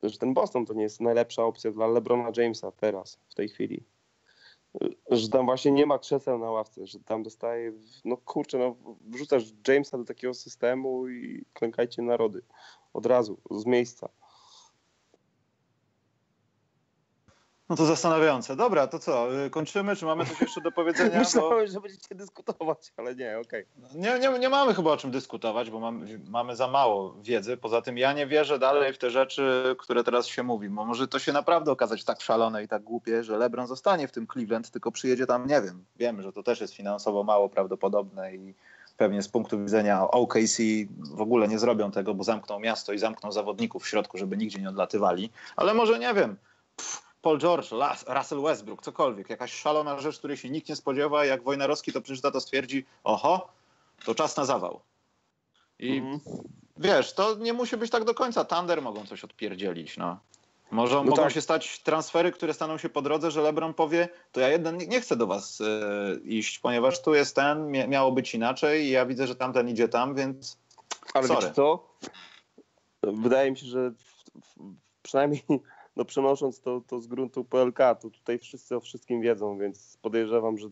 że 0.03 0.17
ten 0.17 0.33
Boston 0.33 0.65
to 0.65 0.73
nie 0.73 0.83
jest 0.83 1.01
najlepsza 1.01 1.43
opcja 1.43 1.71
dla 1.71 1.87
LeBrona 1.87 2.31
Jamesa 2.37 2.71
teraz, 2.71 3.19
w 3.29 3.35
tej 3.35 3.49
chwili. 3.49 3.83
Że 5.11 5.29
tam 5.29 5.45
właśnie 5.45 5.71
nie 5.71 5.85
ma 5.85 5.99
krzeseł 5.99 6.39
na 6.39 6.51
ławce, 6.51 6.87
że 6.87 6.99
tam 6.99 7.23
dostaje, 7.23 7.73
no 8.05 8.17
kurczę, 8.17 8.57
no 8.57 8.75
wrzucasz 9.01 9.43
Jamesa 9.67 9.97
do 9.97 10.03
takiego 10.03 10.33
systemu 10.33 11.07
i 11.07 11.45
klękajcie 11.53 12.01
narody. 12.01 12.41
Od 12.93 13.05
razu, 13.05 13.37
z 13.51 13.65
miejsca. 13.65 14.09
No 17.69 17.75
to 17.75 17.85
zastanawiające. 17.85 18.55
Dobra, 18.55 18.87
to 18.87 18.99
co, 18.99 19.45
y, 19.45 19.49
kończymy? 19.49 19.95
Czy 19.95 20.05
mamy 20.05 20.25
coś 20.25 20.41
jeszcze 20.41 20.61
do 20.61 20.71
powiedzenia? 20.71 21.11
Bo... 21.13 21.19
Myślałem, 21.19 21.67
że 21.67 21.81
będziecie 21.81 22.15
dyskutować, 22.15 22.93
ale 22.97 23.15
nie, 23.15 23.39
okej. 23.39 23.65
Nie, 23.95 24.19
nie, 24.19 24.39
nie 24.39 24.49
mamy 24.49 24.73
chyba 24.73 24.91
o 24.91 24.97
czym 24.97 25.11
dyskutować, 25.11 25.69
bo 25.69 25.79
mamy, 25.79 26.19
mamy 26.27 26.55
za 26.55 26.67
mało 26.67 27.15
wiedzy. 27.21 27.57
Poza 27.57 27.81
tym 27.81 27.97
ja 27.97 28.13
nie 28.13 28.27
wierzę 28.27 28.59
dalej 28.59 28.93
w 28.93 28.97
te 28.97 29.09
rzeczy, 29.09 29.75
które 29.79 30.03
teraz 30.03 30.27
się 30.27 30.43
mówi. 30.43 30.69
Bo 30.69 30.85
może 30.85 31.07
to 31.07 31.19
się 31.19 31.33
naprawdę 31.33 31.71
okazać 31.71 32.03
tak 32.03 32.21
szalone 32.21 32.63
i 32.63 32.67
tak 32.67 32.83
głupie, 32.83 33.23
że 33.23 33.37
LeBron 33.37 33.67
zostanie 33.67 34.07
w 34.07 34.11
tym 34.11 34.27
Cleveland, 34.27 34.69
tylko 34.69 34.91
przyjedzie 34.91 35.25
tam, 35.25 35.47
nie 35.47 35.61
wiem. 35.61 35.85
Wiem, 35.95 36.21
że 36.21 36.33
to 36.33 36.43
też 36.43 36.61
jest 36.61 36.73
finansowo 36.73 37.23
mało 37.23 37.49
prawdopodobne 37.49 38.35
i 38.35 38.53
pewnie 38.97 39.21
z 39.21 39.27
punktu 39.27 39.59
widzenia 39.59 40.11
OKC 40.11 40.57
w 41.13 41.21
ogóle 41.21 41.47
nie 41.47 41.59
zrobią 41.59 41.91
tego, 41.91 42.13
bo 42.13 42.23
zamkną 42.23 42.59
miasto 42.59 42.93
i 42.93 42.99
zamkną 42.99 43.31
zawodników 43.31 43.83
w 43.83 43.87
środku, 43.87 44.17
żeby 44.17 44.37
nigdzie 44.37 44.61
nie 44.61 44.69
odlatywali. 44.69 45.29
Ale 45.55 45.73
może 45.73 45.99
nie 45.99 46.13
wiem. 46.13 46.37
Pff, 46.75 47.04
Paul 47.25 47.39
George, 47.39 47.71
Las, 47.71 48.05
Russell 48.07 48.41
Westbrook, 48.41 48.81
cokolwiek. 48.81 49.29
Jakaś 49.29 49.53
szalona 49.53 49.99
rzecz, 49.99 50.17
której 50.17 50.37
się 50.37 50.49
nikt 50.49 50.69
nie 50.69 50.75
spodziewa. 50.75 51.25
Jak 51.25 51.43
Wojnarowski 51.43 51.93
to 51.93 52.01
przeczyta, 52.01 52.31
to 52.31 52.41
stwierdzi, 52.41 52.85
oho, 53.03 53.47
to 54.05 54.15
czas 54.15 54.37
na 54.37 54.45
zawał. 54.45 54.79
I 55.79 55.97
Mhm. 55.97 56.19
wiesz, 56.77 57.13
to 57.13 57.35
nie 57.35 57.53
musi 57.53 57.77
być 57.77 57.91
tak 57.91 58.03
do 58.03 58.13
końca. 58.13 58.45
Thunder 58.45 58.81
mogą 58.81 59.05
coś 59.05 59.23
odpierdzielić, 59.23 59.97
no. 59.97 60.19
Może 60.71 60.95
No 60.95 61.03
mogą 61.03 61.23
tak. 61.23 61.31
się 61.31 61.41
stać 61.41 61.79
transfery, 61.79 62.31
które 62.31 62.53
staną 62.53 62.77
się 62.77 62.89
po 62.89 63.01
drodze, 63.01 63.31
że 63.31 63.41
LeBron 63.41 63.73
powie, 63.73 64.09
to 64.31 64.39
ja 64.39 64.49
jeden 64.49 64.77
nie, 64.77 65.01
chcę 65.01 65.15
do 65.15 65.27
was 65.27 65.61
e, 65.61 65.65
iść, 66.23 66.59
ponieważ 66.59 67.01
tu 67.01 67.13
jest 67.13 67.35
ten, 67.35 67.71
mia- 67.71 67.87
miało 67.87 68.11
być 68.11 68.35
inaczej 68.35 68.83
i 68.85 68.89
ja 68.89 69.05
widzę, 69.05 69.27
że 69.27 69.35
tamten 69.35 69.69
idzie 69.69 69.87
tam, 69.87 70.15
więc 70.15 70.57
Ale 71.13 71.27
Sorry. 71.27 71.41
wiecie 71.41 71.53
co? 71.53 71.87
Wydaje 73.03 73.51
mi 73.51 73.57
się, 73.57 73.65
że 73.65 73.91
w, 73.91 73.95
w, 74.41 74.75
przynajmniej 75.01 75.43
no 75.95 76.05
przenosząc 76.05 76.61
to, 76.61 76.81
to 76.87 77.01
z 77.01 77.07
gruntu 77.07 77.43
PLK, 77.43 77.77
to 77.77 78.09
tutaj 78.09 78.39
wszyscy 78.39 78.75
o 78.75 78.79
wszystkim 78.79 79.21
wiedzą, 79.21 79.57
więc 79.57 79.97
podejrzewam, 80.01 80.57
że 80.57 80.67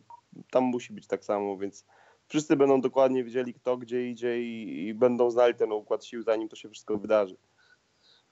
tam 0.52 0.64
musi 0.64 0.94
być 0.94 1.08
tak 1.08 1.26
samo, 1.26 1.58
więc 1.58 1.86
wszyscy 2.28 2.56
będą 2.56 2.82
dokładnie 2.82 3.24
wiedzieli 3.24 3.54
kto 3.54 3.78
gdzie 3.78 4.10
idzie 4.10 4.44
i, 4.44 4.88
i 4.88 4.94
będą 4.94 5.32
znali 5.32 5.56
ten 5.56 5.72
układ 5.72 6.06
sił, 6.06 6.24
zanim 6.24 6.50
to 6.50 6.56
się 6.56 6.70
wszystko 6.70 6.98
wydarzy. 6.98 7.38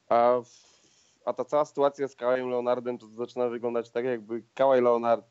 A, 0.09 0.41
a 1.25 1.33
ta 1.33 1.45
cała 1.45 1.65
sytuacja 1.65 2.07
z 2.07 2.15
Kawajem 2.15 2.49
Leonardem 2.49 2.97
to 2.97 3.07
zaczyna 3.07 3.49
wyglądać 3.49 3.89
tak, 3.89 4.05
jakby 4.05 4.43
Kawhi 4.53 4.81
Leonard, 4.81 5.25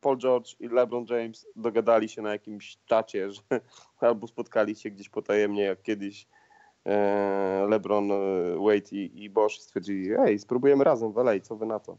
Paul 0.00 0.18
George 0.18 0.56
i 0.60 0.68
LeBron 0.68 1.06
James 1.10 1.46
dogadali 1.56 2.08
się 2.08 2.22
na 2.22 2.32
jakimś 2.32 2.78
czacie, 2.86 3.32
że 3.32 3.40
albo 4.00 4.26
spotkali 4.26 4.76
się 4.76 4.90
gdzieś 4.90 5.08
potajemnie, 5.08 5.62
jak 5.62 5.82
kiedyś 5.82 6.26
LeBron, 7.68 8.12
e, 8.12 8.16
Wade 8.58 8.92
i, 8.92 9.24
i 9.24 9.30
Bosch 9.30 9.54
stwierdzili, 9.54 10.08
ej, 10.18 10.38
spróbujemy 10.38 10.84
razem 10.84 11.12
w 11.12 11.16
LA, 11.18 11.40
co 11.40 11.56
wy 11.56 11.66
na 11.66 11.78
to? 11.80 11.96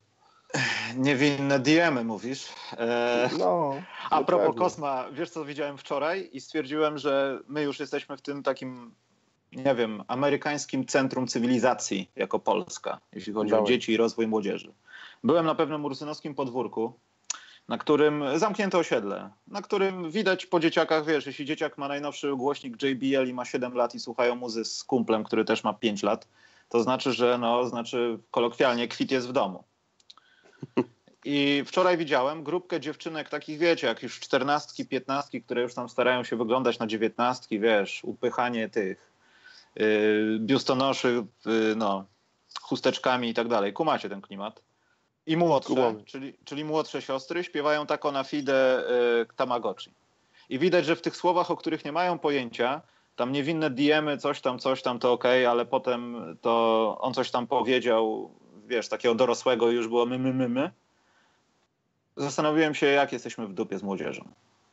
niewinne 0.98 1.60
DM-y 1.60 2.04
mówisz. 2.04 2.50
E, 2.78 3.30
No, 3.40 3.74
A 4.10 4.24
propos 4.24 4.46
pewnie. 4.48 4.60
Kosma, 4.60 5.06
wiesz 5.12 5.30
co 5.30 5.46
widziałem 5.46 5.78
wczoraj 5.78 6.30
i 6.34 6.42
stwierdziłem, 6.42 6.98
że 6.98 7.40
my 7.48 7.64
już 7.64 7.80
jesteśmy 7.80 8.18
w 8.18 8.22
tym 8.22 8.44
takim, 8.44 8.92
nie 9.52 9.76
wiem, 9.76 10.04
amerykańskim 10.08 10.86
centrum 10.86 11.28
cywilizacji 11.28 12.12
jako 12.16 12.40
Polska, 12.40 13.00
jeśli 13.14 13.34
chodzi 13.34 13.54
o 13.54 13.56
Dawaj. 13.58 13.68
dzieci 13.68 13.92
i 13.92 13.98
rozwój 13.98 14.28
młodzieży. 14.28 14.74
Byłem 15.24 15.46
na 15.46 15.56
pewnym 15.56 15.86
ursynowskim 15.86 16.36
podwórku, 16.36 16.94
na 17.68 17.78
którym 17.78 18.24
zamknięte 18.36 18.78
osiedle, 18.78 19.30
na 19.48 19.62
którym 19.62 20.12
widać 20.12 20.46
po 20.46 20.60
dzieciakach, 20.60 21.06
wiesz, 21.06 21.26
jeśli 21.26 21.46
dzieciak 21.46 21.78
ma 21.78 21.88
najnowszy 21.88 22.36
głośnik 22.36 22.84
JBL 22.84 23.28
i 23.28 23.34
ma 23.34 23.46
7 23.46 23.74
lat 23.74 23.96
i 23.96 24.00
słuchają 24.00 24.36
muzy 24.36 24.66
z 24.66 24.84
kumplem, 24.84 25.24
który 25.24 25.46
też 25.46 25.64
ma 25.64 25.74
5 25.74 26.04
lat, 26.04 26.28
to 26.70 26.84
znaczy, 26.84 27.14
że 27.14 27.38
no, 27.38 27.70
znaczy 27.70 28.20
kolokwialnie 28.32 28.88
kwit 28.88 29.12
jest 29.12 29.28
w 29.28 29.32
domu. 29.32 29.64
I 31.26 31.64
wczoraj 31.66 31.98
widziałem 31.98 32.44
grupkę 32.44 32.80
dziewczynek 32.80 33.30
takich, 33.30 33.60
wiecie, 33.60 33.88
jak 33.88 34.04
już 34.04 34.20
czternastki, 34.20 34.86
piętnastki, 34.86 35.42
które 35.42 35.62
już 35.62 35.74
tam 35.74 35.90
starają 35.90 36.24
się 36.24 36.36
wyglądać 36.36 36.80
na 36.80 36.88
dziewiętnastki, 36.88 37.60
wiesz, 37.60 38.04
upychanie 38.04 38.70
tych 38.70 39.12
yy, 39.76 40.38
biustonoszy, 40.40 41.26
yy, 41.46 41.76
no, 41.76 42.06
chusteczkami 42.62 43.30
i 43.30 43.34
tak 43.34 43.48
dalej. 43.48 43.74
Kumacie 43.74 44.10
ten 44.10 44.22
klimat. 44.22 44.67
I 45.28 45.38
młodsze, 45.38 45.96
czyli, 46.06 46.34
czyli 46.46 46.66
młodsze 46.66 47.02
siostry 47.02 47.44
śpiewają 47.44 47.86
taką 47.86 48.12
na 48.12 48.24
fide 48.24 48.84
yy, 49.20 49.26
Tamagotchi. 49.36 49.92
I 50.50 50.60
widać, 50.60 50.86
że 50.86 50.96
w 50.96 51.02
tych 51.02 51.16
słowach, 51.16 51.52
o 51.52 51.58
których 51.58 51.86
nie 51.86 51.92
mają 51.92 52.20
pojęcia, 52.20 52.82
tam 53.16 53.32
niewinne 53.32 53.70
DM-y, 53.70 54.18
coś 54.18 54.42
tam, 54.42 54.60
coś 54.60 54.82
tam, 54.82 55.00
to 55.00 55.12
okej, 55.12 55.46
ale 55.46 55.66
potem 55.66 56.16
to 56.42 56.98
on 57.02 57.14
coś 57.14 57.32
tam 57.32 57.48
powiedział, 57.48 58.32
wiesz, 58.68 58.90
takiego 58.90 59.16
dorosłego 59.16 59.72
już 59.72 59.88
było 59.88 60.06
my, 60.06 60.20
my, 60.20 60.34
my, 60.34 60.50
my. 60.50 60.72
Zastanowiłem 62.18 62.76
się, 62.76 62.86
jak 62.86 63.14
jesteśmy 63.14 63.48
w 63.48 63.54
dupie 63.54 63.78
z 63.78 63.84
młodzieżą. 63.84 64.28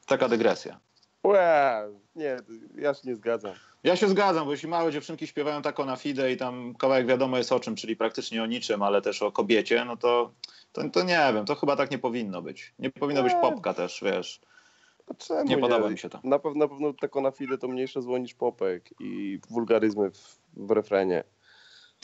Taka 0.06 0.28
dygresja. 0.28 0.80
Łe, 1.24 1.88
nie, 2.16 2.36
ja 2.74 2.94
się 2.94 3.00
nie 3.04 3.16
zgadzam. 3.16 3.52
Ja 3.84 3.96
się 3.96 4.08
zgadzam, 4.08 4.44
bo 4.44 4.52
jeśli 4.52 4.68
małe 4.68 4.92
dziewczynki 4.92 5.26
śpiewają 5.26 5.62
tako 5.62 5.84
na 5.84 5.96
fide 5.96 6.32
i 6.32 6.36
tam 6.36 6.74
kawałek 6.74 7.06
wiadomo 7.06 7.38
jest 7.38 7.52
o 7.52 7.60
czym, 7.60 7.76
czyli 7.76 7.96
praktycznie 7.96 8.42
o 8.42 8.46
niczym, 8.46 8.82
ale 8.82 9.02
też 9.02 9.22
o 9.22 9.32
kobiecie, 9.32 9.84
no 9.84 9.96
to, 9.96 10.30
to, 10.74 10.90
to 10.90 11.02
nie 11.02 11.30
wiem, 11.34 11.44
to 11.44 11.54
chyba 11.54 11.76
tak 11.76 11.90
nie 11.90 11.98
powinno 11.98 12.42
być. 12.42 12.74
Nie 12.78 12.90
powinno 12.90 13.22
być 13.22 13.32
Nie. 13.32 13.40
popka 13.40 13.74
też, 13.74 14.00
wiesz. 14.02 14.40
Czemu 15.18 15.44
Nie 15.44 15.58
podoba 15.58 15.90
mi 15.90 15.98
się 15.98 16.08
to. 16.08 16.20
Na 16.24 16.38
pewno, 16.38 16.64
na 16.64 16.68
pewno 16.68 16.92
tako 16.92 17.20
na 17.20 17.30
fide 17.30 17.58
to 17.58 17.68
mniejsze 17.68 18.02
zło 18.02 18.18
niż 18.18 18.34
popek 18.34 18.90
i 19.00 19.40
wulgaryzmy 19.50 20.10
w, 20.10 20.38
w 20.56 20.70
refrenie. 20.70 21.24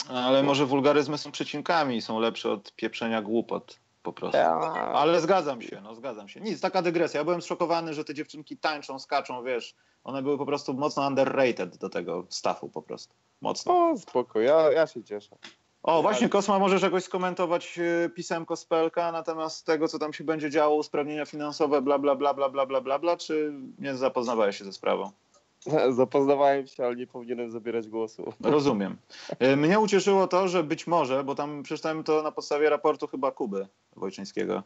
Ale 0.09 0.43
może 0.43 0.67
wulgaryzmy 0.67 1.19
są 1.19 1.33
przecinkami 1.33 1.97
i 1.97 2.03
są 2.03 2.21
lepsze 2.21 2.51
od 2.53 2.73
pieprzenia 2.73 3.23
głupot 3.23 3.79
po 4.03 4.13
prostu. 4.13 4.37
Ja, 4.37 4.55
Ale 4.95 5.21
zgadzam 5.21 5.63
się, 5.63 5.81
no 5.81 5.95
zgadzam 5.95 6.29
się. 6.29 6.41
Nic, 6.41 6.61
taka 6.61 6.83
dygresja. 6.83 7.19
Ja 7.19 7.25
byłem 7.25 7.43
zszokowany, 7.43 7.95
że 7.95 8.05
te 8.05 8.15
dziewczynki 8.15 8.57
tańczą, 8.57 8.99
skaczą, 8.99 9.45
wiesz. 9.45 9.75
One 10.05 10.23
były 10.23 10.39
po 10.39 10.47
prostu 10.47 10.75
mocno 10.75 11.07
underrated 11.07 11.77
do 11.77 11.89
tego 11.89 12.27
staffu 12.29 12.69
po 12.69 12.83
prostu. 12.83 13.15
Mocno. 13.41 13.91
o, 13.91 13.99
spoko, 13.99 14.41
ja, 14.41 14.73
ja 14.73 14.87
się 14.87 15.05
cieszę. 15.05 15.37
O, 15.83 16.03
właśnie 16.03 16.29
Kosma, 16.29 16.59
możesz 16.59 16.83
jakoś 16.83 17.05
skomentować 17.05 17.79
e, 17.79 18.09
pisemko 18.09 18.57
Spelka 18.57 19.13
na 19.13 19.23
temat 19.23 19.63
tego, 19.63 19.89
co 19.89 19.99
tam 19.99 20.13
się 20.13 20.25
będzie 20.25 20.51
działo, 20.51 20.77
usprawnienia 20.77 21.27
finansowe, 21.27 21.83
bla, 21.83 21.99
bla, 21.99 22.15
bla, 22.15 22.35
bla, 22.35 22.49
bla, 22.49 22.67
bla, 22.67 22.81
bla, 22.81 22.99
bla, 22.99 23.17
czy 23.17 23.53
nie 23.79 23.95
zapoznawałeś 23.95 24.59
się 24.59 24.65
ze 24.65 24.73
sprawą? 24.73 25.11
Zapoznawałem 25.91 26.67
się, 26.67 26.85
ale 26.87 26.97
nie 26.97 27.07
powinienem 27.07 27.51
zabierać 27.51 27.89
głosu. 27.89 28.33
Rozumiem. 28.41 28.97
E, 29.39 29.57
Mnie 29.57 29.81
ucieszyło 29.81 30.27
to, 30.27 30.49
że 30.49 30.63
być 30.63 30.87
może, 30.87 31.25
bo 31.25 31.35
tam 31.35 31.63
przeczytałem 31.63 32.05
to 32.05 32.23
na 32.23 32.33
podstawie 32.33 32.71
raportu 32.71 33.07
chyba 33.07 33.31
Kuby 33.31 33.67
Wojczyńskiego, 33.97 34.63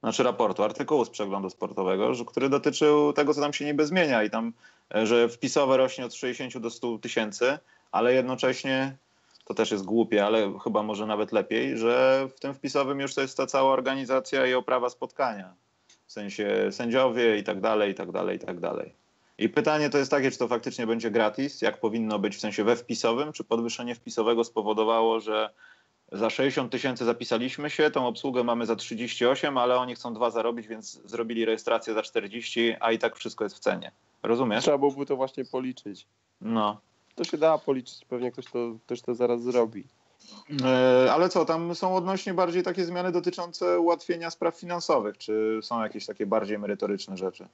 znaczy 0.00 0.22
raportu, 0.22 0.62
artykułu 0.62 1.04
z 1.04 1.10
przeglądu 1.10 1.50
sportowego, 1.50 2.12
który 2.26 2.48
dotyczył 2.48 3.12
tego, 3.12 3.34
co 3.34 3.40
tam 3.40 3.52
się 3.52 3.64
niby 3.64 3.86
zmienia 3.86 4.22
i 4.22 4.30
tam, 4.30 4.52
e, 4.94 5.06
że 5.06 5.28
wpisowe 5.28 5.76
rośnie 5.76 6.06
od 6.06 6.14
60 6.14 6.58
do 6.58 6.70
100 6.70 6.98
tysięcy, 6.98 7.58
ale 7.92 8.14
jednocześnie, 8.14 8.96
to 9.50 9.54
też 9.54 9.70
jest 9.70 9.84
głupie, 9.84 10.26
ale 10.26 10.58
chyba 10.64 10.82
może 10.82 11.06
nawet 11.06 11.32
lepiej, 11.32 11.78
że 11.78 12.28
w 12.36 12.40
tym 12.40 12.54
wpisowym 12.54 13.00
już 13.00 13.14
to 13.14 13.20
jest 13.20 13.36
ta 13.36 13.46
cała 13.46 13.72
organizacja 13.72 14.46
i 14.46 14.54
oprawa 14.54 14.90
spotkania. 14.90 15.54
W 16.06 16.12
sensie 16.12 16.68
sędziowie 16.70 17.38
i 17.38 17.44
tak 17.44 17.60
dalej, 17.60 17.90
i 17.90 17.94
tak 17.94 18.12
dalej, 18.12 18.36
i 18.36 18.38
tak 18.40 18.60
dalej. 18.60 18.94
I 19.38 19.48
pytanie 19.48 19.90
to 19.90 19.98
jest 19.98 20.10
takie, 20.10 20.30
czy 20.30 20.38
to 20.38 20.48
faktycznie 20.48 20.86
będzie 20.86 21.10
gratis, 21.10 21.62
jak 21.62 21.80
powinno 21.80 22.18
być 22.18 22.36
w 22.36 22.40
sensie 22.40 22.64
we 22.64 22.76
wpisowym, 22.76 23.32
czy 23.32 23.44
podwyższenie 23.44 23.94
wpisowego 23.94 24.44
spowodowało, 24.44 25.20
że 25.20 25.50
za 26.12 26.30
60 26.30 26.72
tysięcy 26.72 27.04
zapisaliśmy 27.04 27.70
się, 27.70 27.90
tą 27.90 28.06
obsługę 28.06 28.44
mamy 28.44 28.66
za 28.66 28.76
38, 28.76 29.58
ale 29.58 29.76
oni 29.76 29.94
chcą 29.94 30.14
dwa 30.14 30.30
zarobić, 30.30 30.66
więc 30.66 31.00
zrobili 31.04 31.44
rejestrację 31.44 31.94
za 31.94 32.02
40, 32.02 32.74
a 32.80 32.92
i 32.92 32.98
tak 32.98 33.16
wszystko 33.16 33.44
jest 33.44 33.56
w 33.56 33.60
cenie. 33.60 33.92
Rozumiesz? 34.22 34.62
Trzeba 34.62 34.78
byłoby 34.78 35.06
to 35.06 35.16
właśnie 35.16 35.44
policzyć. 35.44 36.06
No. 36.40 36.80
To 37.20 37.24
się 37.24 37.38
da 37.38 37.58
policzyć, 37.58 38.04
pewnie 38.04 38.32
ktoś 38.32 38.46
to, 38.46 38.58
ktoś 38.86 39.02
to 39.02 39.14
zaraz 39.14 39.42
zrobi. 39.42 39.84
E, 40.64 41.12
ale 41.12 41.28
co, 41.28 41.44
tam 41.44 41.74
są 41.74 41.96
odnośnie 41.96 42.34
bardziej 42.34 42.62
takie 42.62 42.84
zmiany 42.84 43.12
dotyczące 43.12 43.80
ułatwienia 43.80 44.30
spraw 44.30 44.56
finansowych, 44.56 45.18
czy 45.18 45.60
są 45.62 45.82
jakieś 45.82 46.06
takie 46.06 46.26
bardziej 46.26 46.58
merytoryczne 46.58 47.16
rzeczy? 47.16 47.48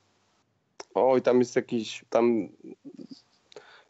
Oj, 0.94 1.22
tam 1.22 1.38
jest 1.38 1.56
jakiś, 1.56 2.04
tam, 2.10 2.48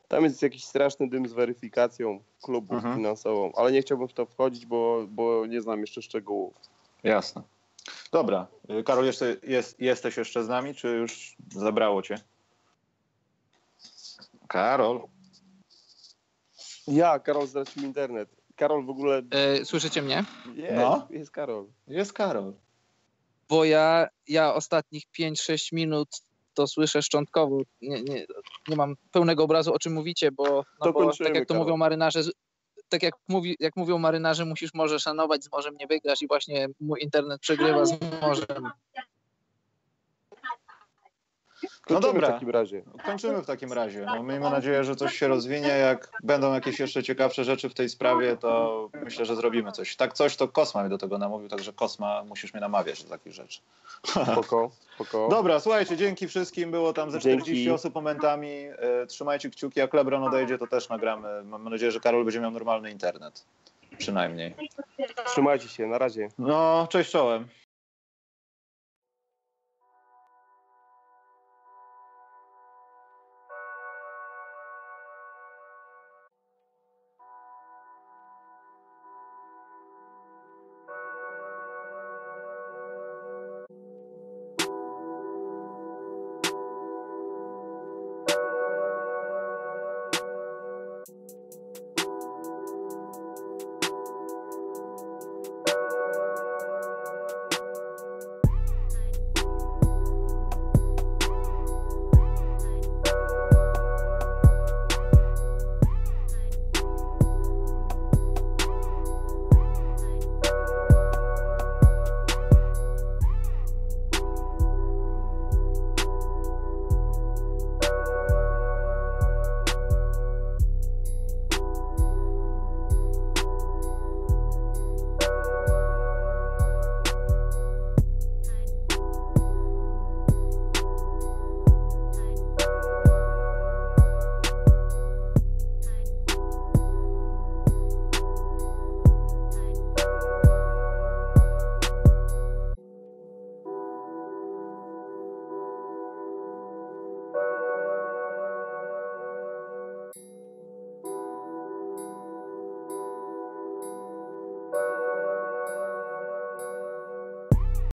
tam 0.08 0.24
jest 0.24 0.42
jakiś 0.42 0.64
straszny 0.64 1.08
dym 1.08 1.28
z 1.28 1.32
weryfikacją 1.32 2.20
klubów 2.42 2.76
Mhm. 2.76 2.96
finansową, 2.96 3.52
ale 3.56 3.72
nie 3.72 3.82
chciałbym 3.82 4.08
w 4.08 4.12
to 4.12 4.26
wchodzić, 4.26 4.66
bo, 4.66 5.06
bo 5.08 5.46
nie 5.46 5.62
znam 5.62 5.80
jeszcze 5.80 6.02
szczegółów. 6.02 6.54
Jasne. 7.02 7.42
Dobra. 8.12 8.46
Karol, 8.84 9.04
jeszcze 9.04 9.36
jest, 9.42 9.80
jesteś 9.80 10.16
jeszcze 10.16 10.44
z 10.44 10.48
nami, 10.48 10.74
czy 10.74 10.88
już 10.88 11.36
zabrało 11.54 12.02
cię? 12.02 12.18
Karol. 14.48 15.00
Ja, 16.86 17.18
Karol 17.18 17.48
stracił 17.48 17.82
internet. 17.82 18.28
Karol 18.56 18.84
w 18.86 18.90
ogóle 18.90 19.22
E, 19.30 19.64
słyszycie 19.64 20.02
mnie? 20.02 20.24
jest, 20.54 20.74
No. 20.76 21.06
jest 21.10 21.30
Karol. 21.30 21.66
Jest 21.88 22.12
Karol. 22.12 22.52
Bo 23.48 23.64
ja, 23.64 24.08
ja 24.28 24.54
ostatnich 24.54 25.02
5-6 25.18 25.72
minut 25.74 26.08
to 26.54 26.66
słyszę 26.66 27.02
szczątkowo. 27.02 27.60
Nie, 27.82 28.02
nie, 28.02 28.26
nie 28.68 28.76
mam 28.76 28.94
pełnego 29.12 29.44
obrazu, 29.44 29.72
o 29.74 29.78
czym 29.78 29.92
mówicie, 29.92 30.32
bo, 30.32 30.44
no 30.44 30.64
To 30.86 30.92
bo 30.92 31.12
tak 31.12 31.34
jak 31.34 31.46
to 31.48 31.54
Karol. 31.54 31.64
mówią 31.64 31.76
marynarze, 31.76 32.20
tak 32.88 33.02
jak, 33.02 33.14
mówi, 33.28 33.56
jak 33.60 33.76
mówią 33.76 33.98
marynarze, 33.98 34.44
musisz 34.44 34.74
morze 34.74 35.00
szanować, 35.00 35.44
z 35.44 35.52
morzem 35.52 35.74
nie 35.80 35.86
wygrasz 35.86 36.22
i 36.22 36.26
właśnie 36.28 36.68
mój 36.80 37.00
internet 37.02 37.40
przegrywa 37.40 37.84
z 37.86 38.00
morzem. 38.22 38.70
No 41.90 42.00
dobra. 42.00 42.28
w 42.28 42.32
takim 42.32 42.50
razie. 42.50 42.82
Kończymy 43.04 43.42
w 43.42 43.46
takim 43.46 43.72
razie. 43.72 44.04
No, 44.06 44.22
miejmy 44.22 44.50
nadzieję, 44.50 44.84
że 44.84 44.96
coś 44.96 45.18
się 45.18 45.28
rozwinie. 45.28 45.68
Jak 45.68 46.10
będą 46.22 46.54
jakieś 46.54 46.80
jeszcze 46.80 47.02
ciekawsze 47.02 47.44
rzeczy 47.44 47.68
w 47.68 47.74
tej 47.74 47.88
sprawie, 47.88 48.36
to 48.36 48.88
myślę, 49.04 49.24
że 49.24 49.36
zrobimy 49.36 49.72
coś. 49.72 49.96
Tak 49.96 50.12
coś, 50.14 50.36
to 50.36 50.48
Kosma 50.48 50.80
mnie 50.80 50.90
do 50.90 50.98
tego 50.98 51.18
namówił, 51.18 51.48
także 51.48 51.72
Kosma 51.72 52.24
musisz 52.24 52.54
mnie 52.54 52.60
namawiać 52.60 53.02
do 53.04 53.10
takich 53.10 53.32
rzeczy. 53.32 53.60
Spoko, 54.06 54.70
spoko. 54.94 55.28
Dobra, 55.30 55.60
słuchajcie, 55.60 55.96
dzięki 55.96 56.28
wszystkim. 56.28 56.70
Było 56.70 56.92
tam 56.92 57.10
ze 57.10 57.18
Dzięki. 57.18 57.42
40 57.42 57.70
osób 57.70 57.94
momentami. 57.94 58.52
E, 58.52 59.06
Trzymajcie 59.06 59.50
kciuki, 59.50 59.80
jak 59.80 59.94
Lebron 59.94 60.24
odejdzie, 60.24 60.58
to 60.58 60.66
też 60.66 60.88
nagramy. 60.88 61.44
Mam 61.44 61.68
nadzieję, 61.68 61.92
że 61.92 62.00
Karol 62.00 62.24
będzie 62.24 62.40
miał 62.40 62.50
normalny 62.50 62.90
internet. 62.90 63.44
Przynajmniej. 63.98 64.54
Trzymajcie 65.26 65.68
się, 65.68 65.86
na 65.86 65.98
razie. 65.98 66.28
No, 66.38 66.86
cześć 66.90 67.10
czołem. 67.10 67.48